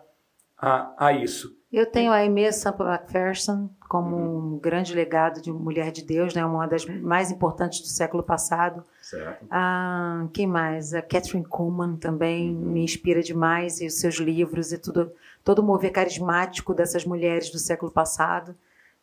[0.58, 1.56] a, a isso.
[1.72, 4.54] Eu tenho a Aimee Sampa McPherson, como uhum.
[4.54, 6.44] um grande legado de mulher de Deus, né?
[6.44, 8.84] uma das mais importantes do século passado.
[9.00, 9.46] Certo.
[9.50, 10.92] Ah, quem mais?
[10.94, 12.72] A Catherine Kuhlman também uhum.
[12.72, 15.12] me inspira demais, e os seus livros e tudo,
[15.44, 18.54] todo o mover carismático dessas mulheres do século passado.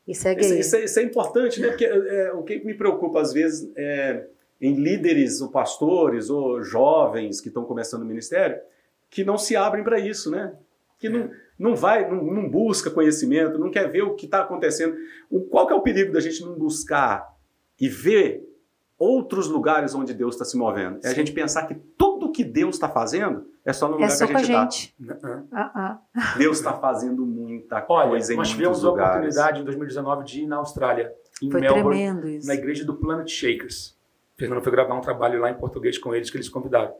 [0.07, 1.69] E segue isso, isso, é, isso é importante, né?
[1.69, 4.25] Porque é, o que me preocupa às vezes é
[4.59, 8.57] em líderes ou pastores ou jovens que estão começando o ministério
[9.09, 10.53] que não se abrem para isso, né?
[10.97, 14.95] Que não, não vai, não, não, busca conhecimento, não quer ver o que está acontecendo.
[15.29, 17.33] O, qual que é o perigo da gente não buscar
[17.79, 18.43] e ver
[18.97, 20.99] outros lugares onde Deus está se movendo?
[21.03, 24.07] É a gente pensar que tudo que Deus está fazendo é só no é lugar
[24.07, 25.15] é só que a gente está.
[25.29, 26.37] Uh -uh.
[26.37, 30.47] Deus está fazendo muita Olha, coisa em nós tivemos a oportunidade em 2019 de ir
[30.47, 33.97] na Austrália, em Foi Melbourne, na igreja do Planet Shakers.
[34.35, 36.93] Fernando foi gravar um trabalho lá em português com eles que eles convidaram.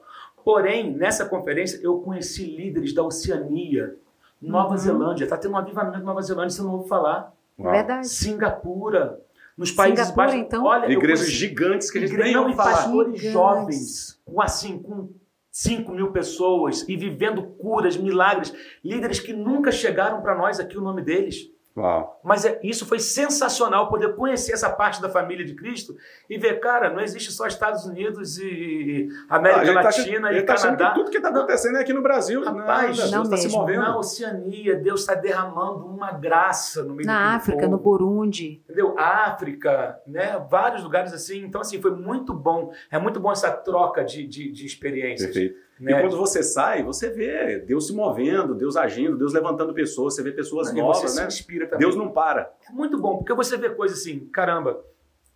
[0.43, 3.95] Porém, nessa conferência, eu conheci líderes da Oceania,
[4.43, 4.77] Nova uhum.
[4.77, 5.23] Zelândia.
[5.23, 7.33] Está tendo um avivamento na Nova Zelândia, você não ouve falar.
[7.57, 7.71] Uau.
[7.71, 8.07] Verdade.
[8.07, 9.19] Singapura.
[9.57, 10.41] Nos países Singapura, baixos.
[10.41, 10.65] Então?
[10.65, 11.37] Olha, Igrejas conheci...
[11.37, 12.71] gigantes que a gente nem ouve falar.
[12.71, 15.09] pastores jovens, com assim, com
[15.51, 18.53] 5 mil pessoas e vivendo curas, milagres.
[18.83, 21.52] Líderes que nunca chegaram para nós aqui o nome deles.
[21.75, 22.21] Uau.
[22.23, 25.95] Mas é, isso foi sensacional, poder conhecer essa parte da família de Cristo
[26.29, 30.55] e ver, cara, não existe só Estados Unidos e América ah, Latina tá, e tá
[30.55, 30.89] Canadá.
[30.89, 32.43] Que tudo que está acontecendo é aqui no Brasil.
[32.43, 33.81] Rapaz, não, Deus está se movendo.
[33.81, 37.71] Na Oceania, Deus está derramando uma graça no meio Na do África, povo.
[37.71, 38.61] no Burundi.
[38.65, 38.95] Entendeu?
[38.97, 40.45] África, né?
[40.47, 41.43] Vários lugares assim.
[41.43, 42.71] Então, assim, foi muito bom.
[42.91, 45.33] É muito bom essa troca de, de, de experiências.
[45.33, 45.72] Perfeito.
[45.83, 45.91] Né?
[45.91, 50.23] E quando você sai, você vê Deus se movendo, Deus agindo, Deus levantando pessoas, você
[50.23, 51.29] vê pessoas e novas, você né?
[51.29, 51.79] Se inspira também.
[51.79, 52.53] Deus não para.
[52.69, 54.81] É muito bom, porque você vê coisas assim, caramba,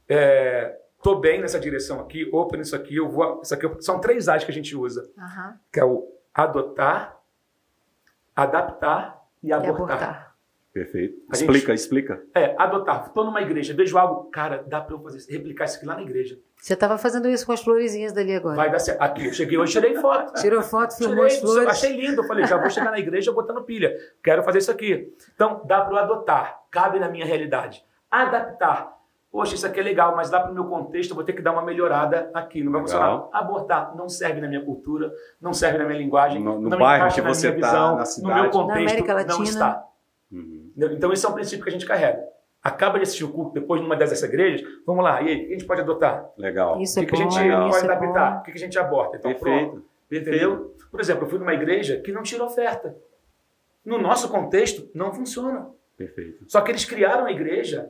[0.07, 3.41] é, tô bem nessa direção aqui, opa nisso aqui, eu vou.
[3.43, 5.11] Isso aqui são três A's que a gente usa.
[5.17, 5.53] Uhum.
[5.71, 7.19] Que é o adotar,
[8.33, 9.75] adaptar e abortar.
[9.75, 10.35] E abortar.
[10.71, 11.21] Perfeito.
[11.29, 12.23] A explica, gente, explica.
[12.33, 13.07] É, adotar.
[13.07, 16.03] Estou numa igreja, vejo algo, cara, dá para eu fazer, replicar isso aqui lá na
[16.03, 16.39] igreja.
[16.59, 18.55] Você estava fazendo isso com as florezinhas dali agora.
[18.55, 19.01] Vai dar certo.
[19.01, 20.33] Aqui, eu cheguei hoje, tirei foto.
[20.41, 21.69] Tirou foto, filmou as flores.
[21.69, 22.21] Achei lindo.
[22.21, 23.95] Eu falei, já vou chegar na igreja botando pilha.
[24.23, 25.13] Quero fazer isso aqui.
[25.35, 26.59] Então, dá para eu adotar.
[26.71, 27.85] Cabe na minha realidade.
[28.09, 28.97] Adaptar.
[29.31, 31.41] Poxa, isso aqui é legal, mas dá para o meu contexto, eu vou ter que
[31.41, 32.63] dar uma melhorada aqui.
[32.63, 33.27] Não vai funcionar.
[33.31, 37.13] Abortar não serve na minha cultura, não serve na minha linguagem, no, no não bairro
[37.13, 38.35] que você está, na cidade.
[38.35, 39.85] no meu contexto, não está.
[40.31, 40.71] Uhum.
[40.75, 42.26] Então, esse é um princípio que a gente carrega.
[42.67, 45.45] Acaba de assistir o culto depois numa dessas igrejas, vamos lá, e aí, o que
[45.45, 46.29] a gente pode adotar?
[46.37, 46.81] Legal.
[46.81, 47.69] Isso o que, é que a gente legal.
[47.69, 48.39] pode é adaptar?
[48.39, 49.15] o que, a gente aborta?
[49.15, 49.69] Então, Perfeito.
[49.71, 49.85] pronto.
[50.11, 50.75] Entendeu?
[50.91, 52.93] Por exemplo, eu fui numa igreja que não tira oferta.
[53.85, 55.69] No nosso contexto, não funciona.
[55.95, 56.43] Perfeito.
[56.49, 57.89] Só que eles criaram a igreja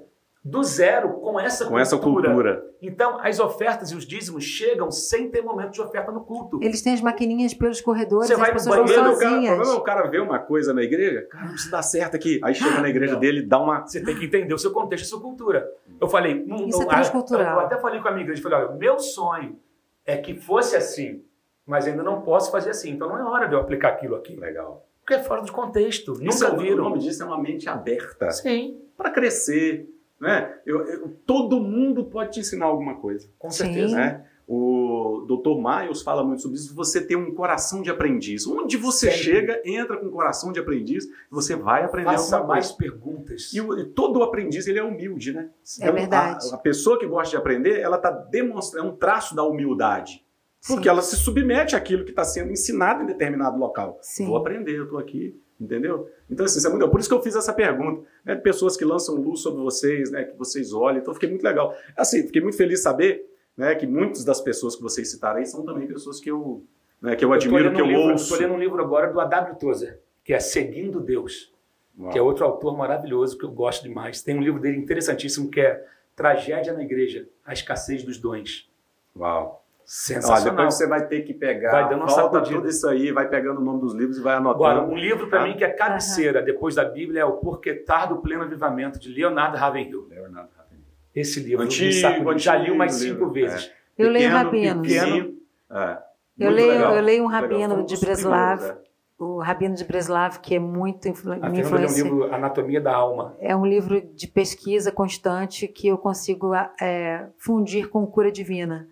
[0.49, 1.81] do zero com essa com cultura.
[1.81, 2.65] essa cultura.
[2.81, 6.57] Então, as ofertas e os dízimos chegam sem ter momento de oferta no culto.
[6.61, 9.41] Eles têm as maquininhas pelos corredores, Você vai as no banheiro, vão o cara, o
[9.57, 12.39] problema é o cara ver uma coisa na igreja, cara, isso dá certo aqui.
[12.41, 13.19] Aí chega na igreja Não.
[13.19, 13.85] dele dá uma.
[13.85, 15.69] Você tem que entender o seu contexto, a sua cultura.
[15.99, 17.59] Eu falei, não, Isso é não- transcultural.
[17.59, 19.59] Eu até falei com a minha igreja, falei, olha, meu sonho
[20.05, 21.23] é que fosse assim,
[21.65, 22.91] mas ainda não posso fazer assim.
[22.91, 24.35] Então não é hora de eu aplicar aquilo aqui.
[24.37, 24.85] Legal.
[25.01, 26.13] Porque é fora de contexto.
[26.21, 26.83] Isso é, Nunca o viram.
[26.85, 29.89] nome disso é uma mente aberta Sim, para crescer.
[30.19, 30.53] Né?
[30.65, 33.29] Eu, eu- todo mundo pode te ensinar alguma coisa.
[33.37, 33.95] com certeza.
[33.95, 34.25] né?
[34.49, 35.57] O Dr.
[35.61, 36.73] Miles fala muito sobre isso.
[36.73, 38.47] Você ter um coração de aprendiz.
[38.47, 39.23] Onde você Sempre.
[39.23, 42.77] chega, entra com um coração de aprendiz, você vai aprender Faça alguma mais coisa.
[42.77, 43.53] perguntas.
[43.53, 45.49] E, o- e todo aprendiz ele é humilde, né?
[45.81, 46.47] É verdade.
[46.51, 50.25] A, a pessoa que gosta de aprender, ela está demonstrando é um traço da humildade.
[50.65, 50.89] Porque Sim.
[50.89, 53.99] ela se submete àquilo que está sendo ensinado em determinado local.
[54.01, 54.25] Sim.
[54.27, 56.09] Vou aprender, eu estou aqui, entendeu?
[56.29, 58.07] Então, assim, isso é muito Por isso que eu fiz essa pergunta.
[58.23, 58.35] Né?
[58.35, 60.23] Pessoas que lançam luz sobre vocês, né?
[60.23, 60.99] que vocês olham.
[60.99, 61.75] Então, fiquei muito legal.
[61.95, 63.75] Assim, fiquei muito feliz de saber né?
[63.75, 66.63] que muitas das pessoas que vocês citaram aí são também pessoas que eu,
[67.01, 67.15] né?
[67.15, 68.23] que eu admiro, lendo que eu um livro, ouço.
[68.25, 69.55] Estou lendo um livro agora do A.W.
[69.59, 71.53] Tozer, que é Seguindo Deus,
[71.97, 72.11] Uau.
[72.11, 74.21] que é outro autor maravilhoso que eu gosto demais.
[74.21, 75.83] Tem um livro dele interessantíssimo que é
[76.15, 78.69] Tragédia na Igreja, a escassez dos dons.
[79.15, 79.66] Uau.
[79.87, 80.43] Olha, Sensacional.
[80.43, 83.61] depois você vai ter que pegar, Vai dando uma volta tudo isso aí, vai pegando
[83.61, 84.65] o nome dos livros e vai anotando.
[84.65, 85.45] Agora, um livro para Tá?
[85.47, 89.55] mim que é cabeceira, depois da Bíblia, é O Porquetar do Pleno Avivamento, de Leonardo
[89.55, 90.05] Ravenhill.
[90.09, 90.83] Leonardo Ravenhill.
[91.15, 92.37] Esse livro, Antigo, me sacudiu.
[92.39, 93.71] já li antigo umas livro, cinco vezes.
[93.97, 94.87] Eu leio Rabinos.
[94.87, 95.33] pequeno.
[95.71, 95.97] É.
[96.37, 96.95] Eu leio, legal.
[96.95, 98.77] eu leio um rabino um de Breslav, é.
[99.17, 101.31] o Rabino de Breslav, que é muito influ...
[101.31, 103.35] A me Fernanda leu um livro Anatomia da Alma.
[103.39, 108.87] É um livro de pesquisa constante que eu consigo é, fundir com cura divina.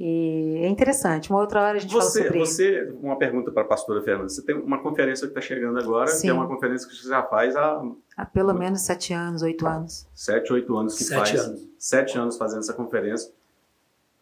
[0.00, 1.28] E é interessante.
[1.30, 2.54] Uma outra hora a gente Você, fala sobre isso.
[2.54, 4.28] você, uma pergunta para a pastora Fernanda.
[4.28, 6.28] Você tem uma conferência que está chegando agora, que Sim.
[6.28, 7.82] é uma conferência que você já faz há
[8.16, 10.06] Há pelo menos sete anos, oito anos.
[10.14, 11.40] sete, oito anos que Sete faz.
[11.40, 11.68] anos.
[11.78, 13.32] Sete anos fazendo essa conferência.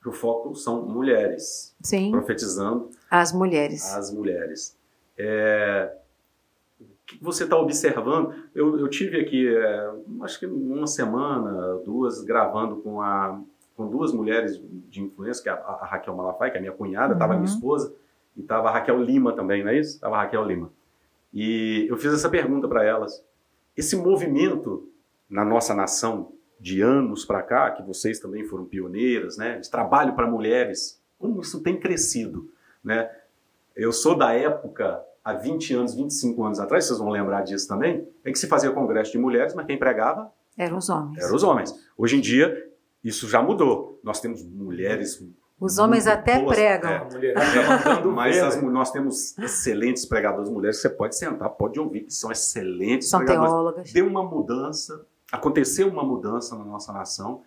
[0.04, 3.92] O foco são mulheres, Sim, profetizando as mulheres.
[3.92, 4.76] as mulheres.
[5.18, 5.92] É,
[7.04, 8.32] que você está observando?
[8.54, 9.90] Eu, eu, tive aqui, é,
[10.22, 13.40] acho que uma semana, duas, gravando com, a,
[13.76, 17.12] com duas mulheres de influência, que é a, a Raquel Malafaia, que é minha cunhada,
[17.12, 17.40] estava uhum.
[17.40, 17.94] minha esposa,
[18.36, 19.94] e estava a Raquel Lima também, não é isso?
[19.94, 20.70] Estava a Raquel Lima.
[21.32, 23.22] E eu fiz essa pergunta para elas.
[23.76, 24.88] Esse movimento
[25.28, 30.14] na nossa nação de anos para cá, que vocês também foram pioneiras, né, de trabalho
[30.14, 32.50] para mulheres, como isso tem crescido,
[32.82, 33.10] né?
[33.74, 38.08] Eu sou da época, há 20 anos, 25 anos atrás, vocês vão lembrar disso também,
[38.24, 40.32] em que se fazia congresso de mulheres, mas quem pregava?
[40.56, 41.22] Eram os homens.
[41.22, 41.74] Eram os homens.
[41.98, 42.65] Hoje em dia,
[43.08, 44.00] isso já mudou.
[44.02, 45.22] Nós temos mulheres
[45.58, 46.90] os homens até boas, pregam.
[46.90, 52.30] É, mas as, nós temos excelentes pregadores mulheres você pode sentar, pode ouvir, que são
[52.30, 53.50] excelentes são pregadores.
[53.50, 53.92] teólogas.
[53.92, 57.42] Deu uma mudança, aconteceu uma mudança na nossa nação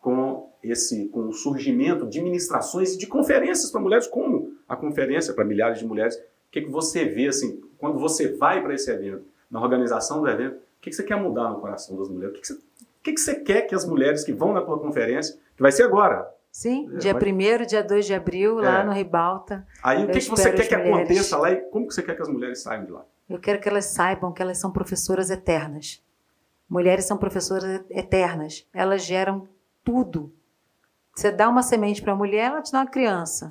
[0.00, 5.34] com esse com o surgimento de ministrações e de conferências para mulheres, como a conferência
[5.34, 6.16] para milhares de mulheres.
[6.16, 10.28] O que, que você vê assim, quando você vai para esse evento, na organização do
[10.28, 12.30] evento, o que, que você quer mudar no coração das mulheres?
[12.30, 12.60] O que, que, você,
[13.00, 15.72] o que, que você quer que as mulheres que vão na tua conferência, que vai
[15.72, 18.84] ser agora, Sim, é, dia 1 dia 2 de abril, lá é.
[18.84, 19.66] no Ribalta.
[19.82, 21.08] Aí o que, que você quer que mulheres.
[21.08, 23.04] aconteça lá e como que você quer que as mulheres saiam de lá?
[23.28, 26.04] Eu quero que elas saibam que elas são professoras eternas.
[26.68, 28.66] Mulheres são professoras eternas.
[28.74, 29.48] Elas geram
[29.82, 30.32] tudo.
[31.14, 33.48] Você dá uma semente para a mulher, ela te dá uma criança.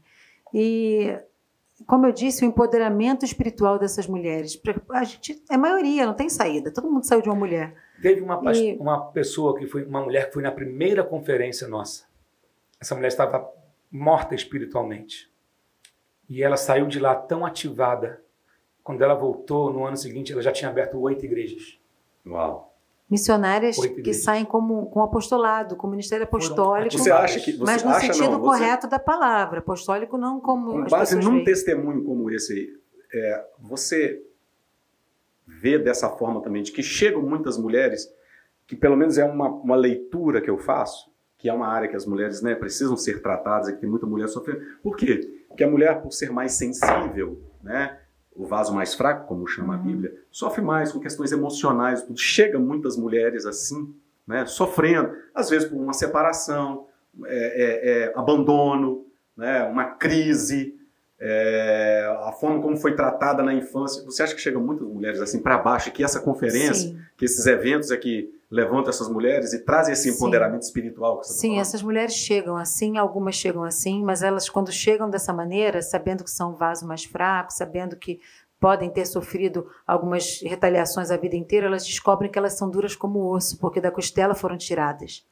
[0.54, 1.20] E
[1.86, 4.58] como eu disse, o empoderamento espiritual dessas mulheres.
[4.92, 6.72] A gente é maioria, não tem saída.
[6.72, 7.76] Todo mundo saiu de uma mulher.
[8.02, 8.78] Teve uma, e...
[8.78, 12.06] uma pessoa que foi, uma mulher que foi na primeira conferência nossa.
[12.80, 13.50] Essa mulher estava
[13.92, 15.32] morta espiritualmente.
[16.30, 18.22] E ela saiu de lá tão ativada.
[18.84, 21.80] Quando ela voltou, no ano seguinte, ela já tinha aberto oito igrejas.
[22.26, 22.74] Uau!
[23.10, 26.98] Missionárias que saem como, com apostolado, com ministério apostólico.
[26.98, 28.60] Você acha que, você mas no acha, sentido não, você...
[28.60, 29.60] correto da palavra.
[29.60, 30.72] Apostólico não como.
[30.72, 31.44] Com base num veem.
[31.44, 32.80] testemunho como esse,
[33.14, 34.24] é, você
[35.66, 38.08] vê dessa forma também, de que chegam muitas mulheres,
[38.68, 41.96] que pelo menos é uma, uma leitura que eu faço, que é uma área que
[41.96, 44.62] as mulheres né, precisam ser tratadas, e que tem muita mulher sofrendo.
[44.84, 45.44] Por quê?
[45.48, 47.98] Porque a mulher, por ser mais sensível, né,
[48.32, 49.84] o vaso mais fraco, como chama a uhum.
[49.84, 52.04] Bíblia, sofre mais com questões emocionais.
[52.04, 52.20] Tudo.
[52.20, 53.92] Chega muitas mulheres assim,
[54.28, 56.86] né, sofrendo, às vezes por uma separação,
[57.26, 59.06] é, é, é, abandono,
[59.36, 60.76] né, uma crise,
[61.28, 64.06] é, a forma como foi tratada na infância.
[64.06, 67.00] Você acha que chegam muitas mulheres assim para baixo, que essa conferência, Sim.
[67.18, 70.68] que esses eventos é que levantam essas mulheres e trazem esse empoderamento Sim.
[70.68, 71.18] espiritual?
[71.18, 75.82] Tá Sim, essas mulheres chegam assim, algumas chegam assim, mas elas quando chegam dessa maneira,
[75.82, 78.20] sabendo que são um vaso mais fraco, sabendo que
[78.60, 83.34] podem ter sofrido algumas retaliações a vida inteira, elas descobrem que elas são duras como
[83.34, 85.26] osso, porque da costela foram tiradas.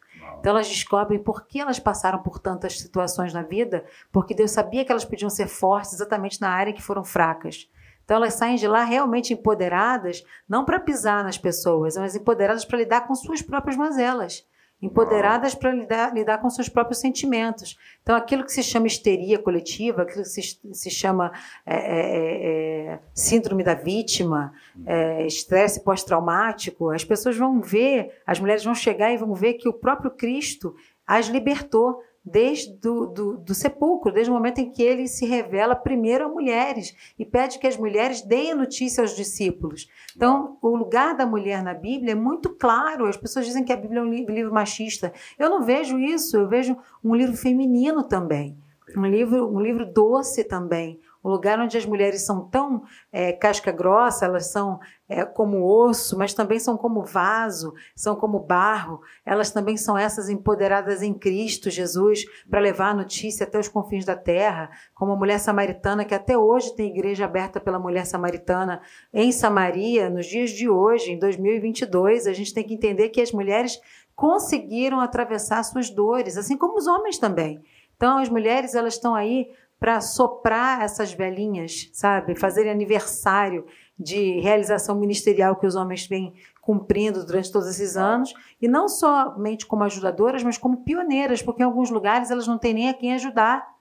[0.43, 4.83] Então elas descobrem por que elas passaram por tantas situações na vida, porque Deus sabia
[4.83, 7.71] que elas podiam ser fortes exatamente na área que foram fracas.
[8.03, 12.79] Então elas saem de lá realmente empoderadas, não para pisar nas pessoas, mas empoderadas para
[12.79, 14.45] lidar com suas próprias mazelas
[14.83, 17.79] empoderadas para lidar, lidar com seus próprios sentimentos.
[18.01, 21.31] Então, aquilo que se chama histeria coletiva, aquilo que se, se chama
[21.65, 24.53] é, é, é, é síndrome da vítima,
[24.85, 29.69] é, estresse pós-traumático, as pessoas vão ver, as mulheres vão chegar e vão ver que
[29.69, 30.75] o próprio Cristo
[31.07, 35.75] as libertou desde do, do, do, sepulcro, desde o momento em que ele se revela
[35.75, 39.89] primeiro a mulheres e pede que as mulheres deem notícia aos discípulos.
[40.15, 43.07] Então, o lugar da mulher na Bíblia é muito claro.
[43.07, 45.11] As pessoas dizem que a Bíblia é um livro, livro machista.
[45.37, 48.55] Eu não vejo isso, eu vejo um livro feminino também.
[48.95, 53.71] Um livro, um livro doce também, um lugar onde as mulheres são tão é, casca
[53.71, 59.01] grossa, elas são é, como osso, mas também são como vaso, são como barro.
[59.25, 64.03] Elas também são essas empoderadas em Cristo Jesus para levar a notícia até os confins
[64.03, 68.81] da terra, como a mulher samaritana, que até hoje tem igreja aberta pela mulher samaritana
[69.13, 72.27] em Samaria, nos dias de hoje, em 2022.
[72.27, 73.79] A gente tem que entender que as mulheres
[74.15, 77.61] conseguiram atravessar suas dores, assim como os homens também.
[77.95, 79.49] Então, as mulheres elas estão aí
[79.83, 82.39] para soprar essas velhinhas, sabe?
[82.39, 83.65] Fazer aniversário
[83.99, 89.65] de realização ministerial que os homens vêm cumprindo durante todos esses anos, e não somente
[89.65, 93.13] como ajudadoras, mas como pioneiras, porque em alguns lugares elas não têm nem a quem
[93.13, 93.73] ajudar.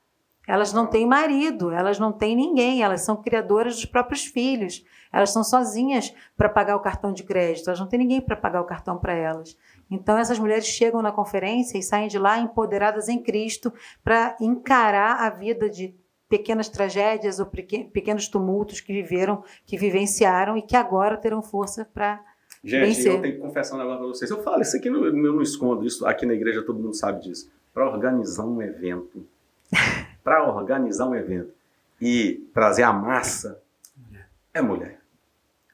[0.48, 4.84] Elas não têm marido, elas não têm ninguém, elas são criadoras dos próprios filhos.
[5.12, 8.60] Elas estão sozinhas para pagar o cartão de crédito, elas não têm ninguém para pagar
[8.60, 9.56] o cartão para elas.
[9.92, 13.70] Então, essas mulheres chegam na conferência e saem de lá empoderadas em Cristo
[14.02, 15.94] para encarar a vida de
[16.30, 22.24] pequenas tragédias ou pequenos tumultos que viveram, que vivenciaram e que agora terão força para
[22.64, 23.12] Gente, vencer.
[23.12, 24.30] eu tenho que confessar um negócio para vocês.
[24.30, 26.06] Eu falo isso aqui, eu não escondo isso.
[26.06, 27.50] Aqui na igreja todo mundo sabe disso.
[27.74, 29.26] Para organizar um evento,
[30.24, 31.52] para organizar um evento
[32.00, 33.60] e trazer a massa,
[34.54, 35.00] é mulher.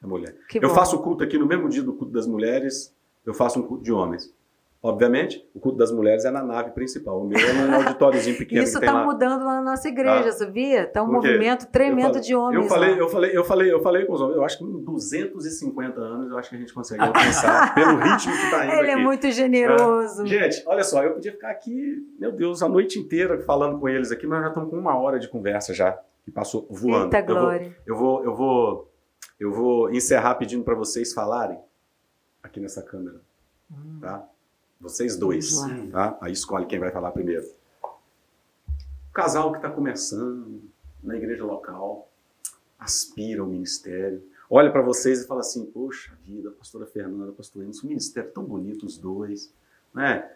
[0.02, 0.34] É mulher.
[0.48, 0.74] Que eu bom.
[0.74, 2.92] faço o culto aqui no mesmo dia do culto das mulheres,
[3.26, 4.36] eu faço um culto de homens.
[4.80, 7.20] Obviamente, o culto das mulheres é na nave principal.
[7.20, 9.04] O meu é num auditóriozinho pequeno Isso está lá.
[9.04, 10.32] mudando na nossa igreja, Ah.
[10.32, 10.84] sabia?
[10.84, 12.62] Está um movimento tremendo falei- de homens.
[12.62, 12.96] Eu falei, lá.
[12.96, 14.36] eu falei, eu falei, eu falei com os homens.
[14.36, 18.32] Eu acho que em 250 anos eu acho que a gente consegue alcançar pelo ritmo
[18.32, 19.02] que está indo Ele é aqui.
[19.02, 20.24] muito generoso.
[20.24, 24.12] Gente, olha só, eu podia ficar aqui, meu Deus, a noite inteira falando com eles
[24.12, 27.06] aqui, mas já estamos com uma hora de conversa já, que passou voando.
[27.12, 27.76] Eita Eu vou- glória.
[27.84, 28.92] Eu vou, eu vou,
[29.40, 31.58] eu vou encerrar pedindo para vocês falarem
[32.48, 33.20] aqui nessa câmera,
[34.00, 34.28] tá?
[34.80, 35.56] Vocês dois,
[35.90, 36.18] tá?
[36.20, 37.46] Aí escolhe quem vai falar primeiro.
[37.82, 40.62] O casal que está começando
[41.02, 42.08] na igreja local,
[42.78, 47.82] aspira ao ministério, olha para vocês e fala assim: Poxa vida, pastora Fernanda, pastor Enos,
[47.82, 49.52] um ministério tão bonito os dois,
[49.94, 50.30] né?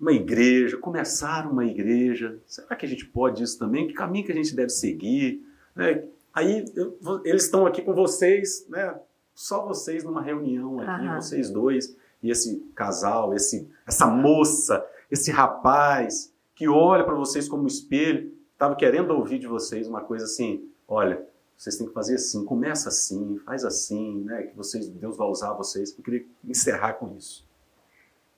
[0.00, 3.88] Uma igreja, começaram uma igreja, será que a gente pode isso também?
[3.88, 5.44] Que caminho que a gente deve seguir?
[5.74, 6.04] Né?
[6.32, 8.96] Aí eu- eles estão aqui com vocês, né?
[9.38, 11.20] Só vocês numa reunião aqui, Aham.
[11.20, 17.68] vocês dois e esse casal, esse, essa moça, esse rapaz que olha para vocês como
[17.68, 21.24] espelho, estava querendo ouvir de vocês uma coisa assim: olha,
[21.56, 24.42] vocês têm que fazer assim, começa assim, faz assim, né?
[24.42, 25.96] Que vocês, Deus vai usar vocês.
[25.96, 27.46] Eu queria encerrar com isso.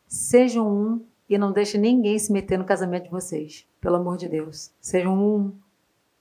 [0.06, 3.66] Sejam um e não deixe ninguém se meter no casamento de vocês.
[3.80, 4.70] Pelo amor de Deus.
[4.78, 5.50] Sejam um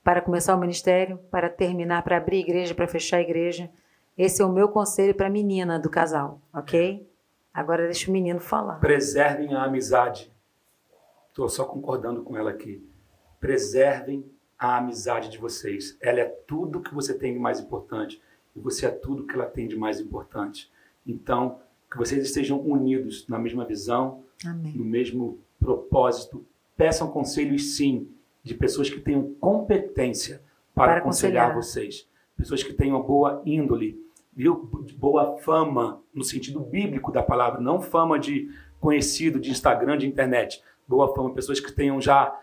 [0.02, 3.70] para começar o ministério, para terminar, para abrir a igreja, para fechar a igreja.
[4.16, 7.08] Esse é o meu conselho para a menina do casal, ok?
[7.52, 8.78] Agora deixa o menino falar.
[8.80, 10.32] Preservem a amizade.
[11.28, 12.86] Estou só concordando com ela aqui.
[13.40, 14.24] Preservem
[14.58, 15.96] a amizade de vocês.
[16.00, 18.20] Ela é tudo que você tem de mais importante.
[18.54, 20.70] E você é tudo que ela tem de mais importante.
[21.06, 24.72] Então, que vocês estejam unidos na mesma visão, Amém.
[24.76, 26.44] no mesmo propósito.
[26.76, 28.08] Peçam conselhos, sim,
[28.42, 30.42] de pessoas que tenham competência
[30.74, 31.54] para, Para aconselhar aconselhar.
[31.90, 32.08] vocês.
[32.40, 34.00] Pessoas que tenham boa índole,
[34.34, 34.54] viu?
[34.96, 38.48] boa fama, no sentido bíblico da palavra, não fama de
[38.80, 40.62] conhecido, de Instagram, de internet.
[40.88, 42.34] Boa fama, pessoas que tenham já,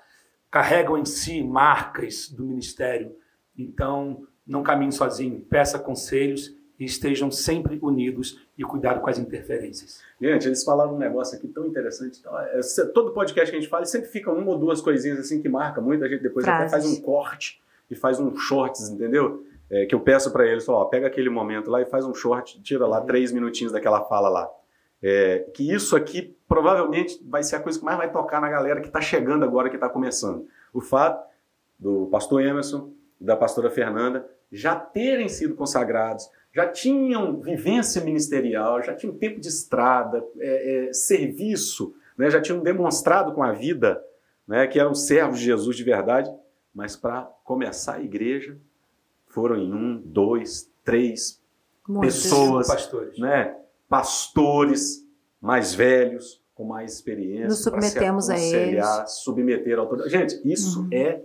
[0.51, 3.15] carregam em si marcas do ministério.
[3.57, 9.99] Então, não caminhe sozinho, peça conselhos e estejam sempre unidos e cuidado com as interferências.
[10.21, 12.19] Gente, eles falaram um negócio aqui tão interessante.
[12.19, 15.17] Então, é, se- todo podcast que a gente fala, sempre fica uma ou duas coisinhas
[15.19, 16.03] assim que marca muito.
[16.05, 16.71] A gente depois até Frases.
[16.71, 19.43] faz um corte e faz um shorts, entendeu?
[19.69, 22.61] É, que eu peço para eles, ó, pega aquele momento lá e faz um short,
[22.61, 24.49] tira lá três minutinhos daquela fala lá.
[25.03, 28.79] É, que isso aqui provavelmente vai ser a coisa que mais vai tocar na galera
[28.79, 30.47] que está chegando agora, que está começando.
[30.73, 31.27] O fato
[31.77, 38.81] do pastor Emerson e da pastora Fernanda já terem sido consagrados, já tinham vivência ministerial,
[38.81, 44.01] já tinham tempo de estrada, é, é, serviço, né, já tinham demonstrado com a vida
[44.47, 46.31] né, que eram servos de Jesus de verdade,
[46.73, 48.57] mas para começar a igreja
[49.37, 51.39] foram em um, dois, três
[52.01, 53.19] pessoas, Pastores.
[53.19, 53.55] né,
[53.87, 55.05] pastores
[55.39, 57.47] mais velhos, com mais experiência.
[57.49, 60.09] Nos submetemos a aconselhar, Submeter a autoridade.
[60.11, 60.89] Gente, isso Uhum.
[60.91, 61.21] é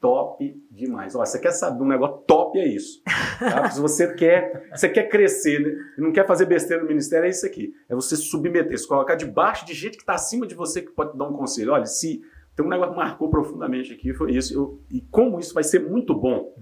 [0.00, 1.16] top demais.
[1.16, 3.02] Ó, você quer saber um negócio top é isso.
[3.40, 3.68] tá?
[3.68, 7.30] Se você quer, você quer crescer né, e não quer fazer besteira no ministério, é
[7.30, 7.74] isso aqui.
[7.88, 11.10] É você submeter, se colocar debaixo de gente que está acima de você que pode
[11.12, 11.72] te dar um conselho.
[11.72, 12.22] Olha, se
[12.54, 14.54] tem um negócio que marcou profundamente aqui, foi isso.
[14.54, 16.54] Eu- e como isso vai ser muito bom.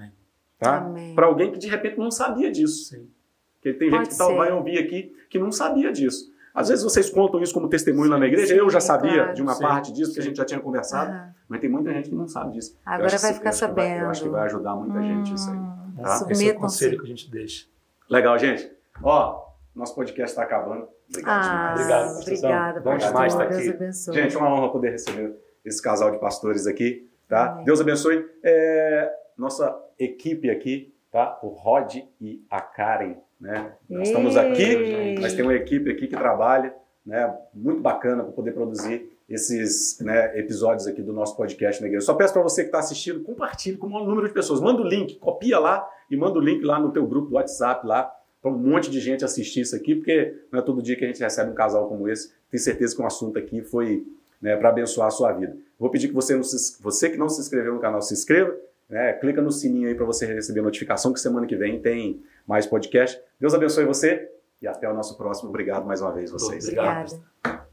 [0.65, 0.91] Tá?
[1.15, 2.91] Para alguém que de repente não sabia disso.
[2.91, 3.09] Sim.
[3.55, 4.37] Porque tem Pode gente que tal, ser.
[4.37, 6.33] vai ouvir aqui que não sabia disso.
[6.55, 9.35] Às vezes vocês contam isso como testemunho lá na igreja, Sim, eu já sabia claro.
[9.35, 10.29] de uma Sim, parte disso, que a sim.
[10.29, 11.35] gente já tinha conversado, Aham.
[11.49, 12.79] mas tem muita gente que não sabe disso.
[12.87, 14.31] Agora vai ficar que vai- Eu acho que sabendo.
[14.33, 15.57] vai ajudar muita gente isso aí.
[15.57, 16.27] Hum, Tá?
[16.31, 17.67] Esse é o conselho que a gente deixa.
[18.09, 18.71] Legal, gente.
[19.03, 20.87] Ó, nosso podcast está acabando.
[21.09, 21.77] Obrigado Ah, demais.
[21.77, 23.09] Obrigado, obrigada, Bom pastor.
[23.09, 23.71] demais estar Deus aqui.
[23.71, 24.15] abençoe.
[24.15, 25.35] Gente, é uma honra poder receber
[25.65, 27.51] esse casal de pastores aqui, tá?
[27.53, 27.65] Amém.
[27.65, 28.29] Deus abençoe.
[28.45, 31.39] É, nossa equipe aqui, tá?
[31.43, 33.73] O Rod e a Karen, né?
[33.89, 38.53] Nós estamos aqui, mas tem uma equipe aqui que trabalha, né, muito bacana para poder
[38.53, 42.07] produzir esses né, episódios aqui do nosso podcast na igreja.
[42.07, 44.61] Só peço para você que está assistindo, compartilhe com o maior número de pessoas.
[44.61, 47.87] Manda o link, copia lá e manda o link lá no teu grupo do WhatsApp
[47.87, 48.11] lá
[48.41, 51.07] para um monte de gente assistir isso aqui, porque não é todo dia que a
[51.07, 52.33] gente recebe um casal como esse.
[52.51, 54.07] Tenho certeza que um assunto aqui foi
[54.41, 55.57] né, para abençoar a sua vida.
[55.79, 58.55] Vou pedir que você, se, você que não se inscreveu no canal se inscreva,
[58.89, 62.67] né, clica no sininho aí para você receber notificação que semana que vem tem mais
[62.67, 63.21] podcast.
[63.41, 64.31] Deus abençoe você
[64.61, 65.49] e até o nosso próximo.
[65.49, 66.65] Obrigado mais uma vez vocês.
[66.65, 67.64] Obrigada.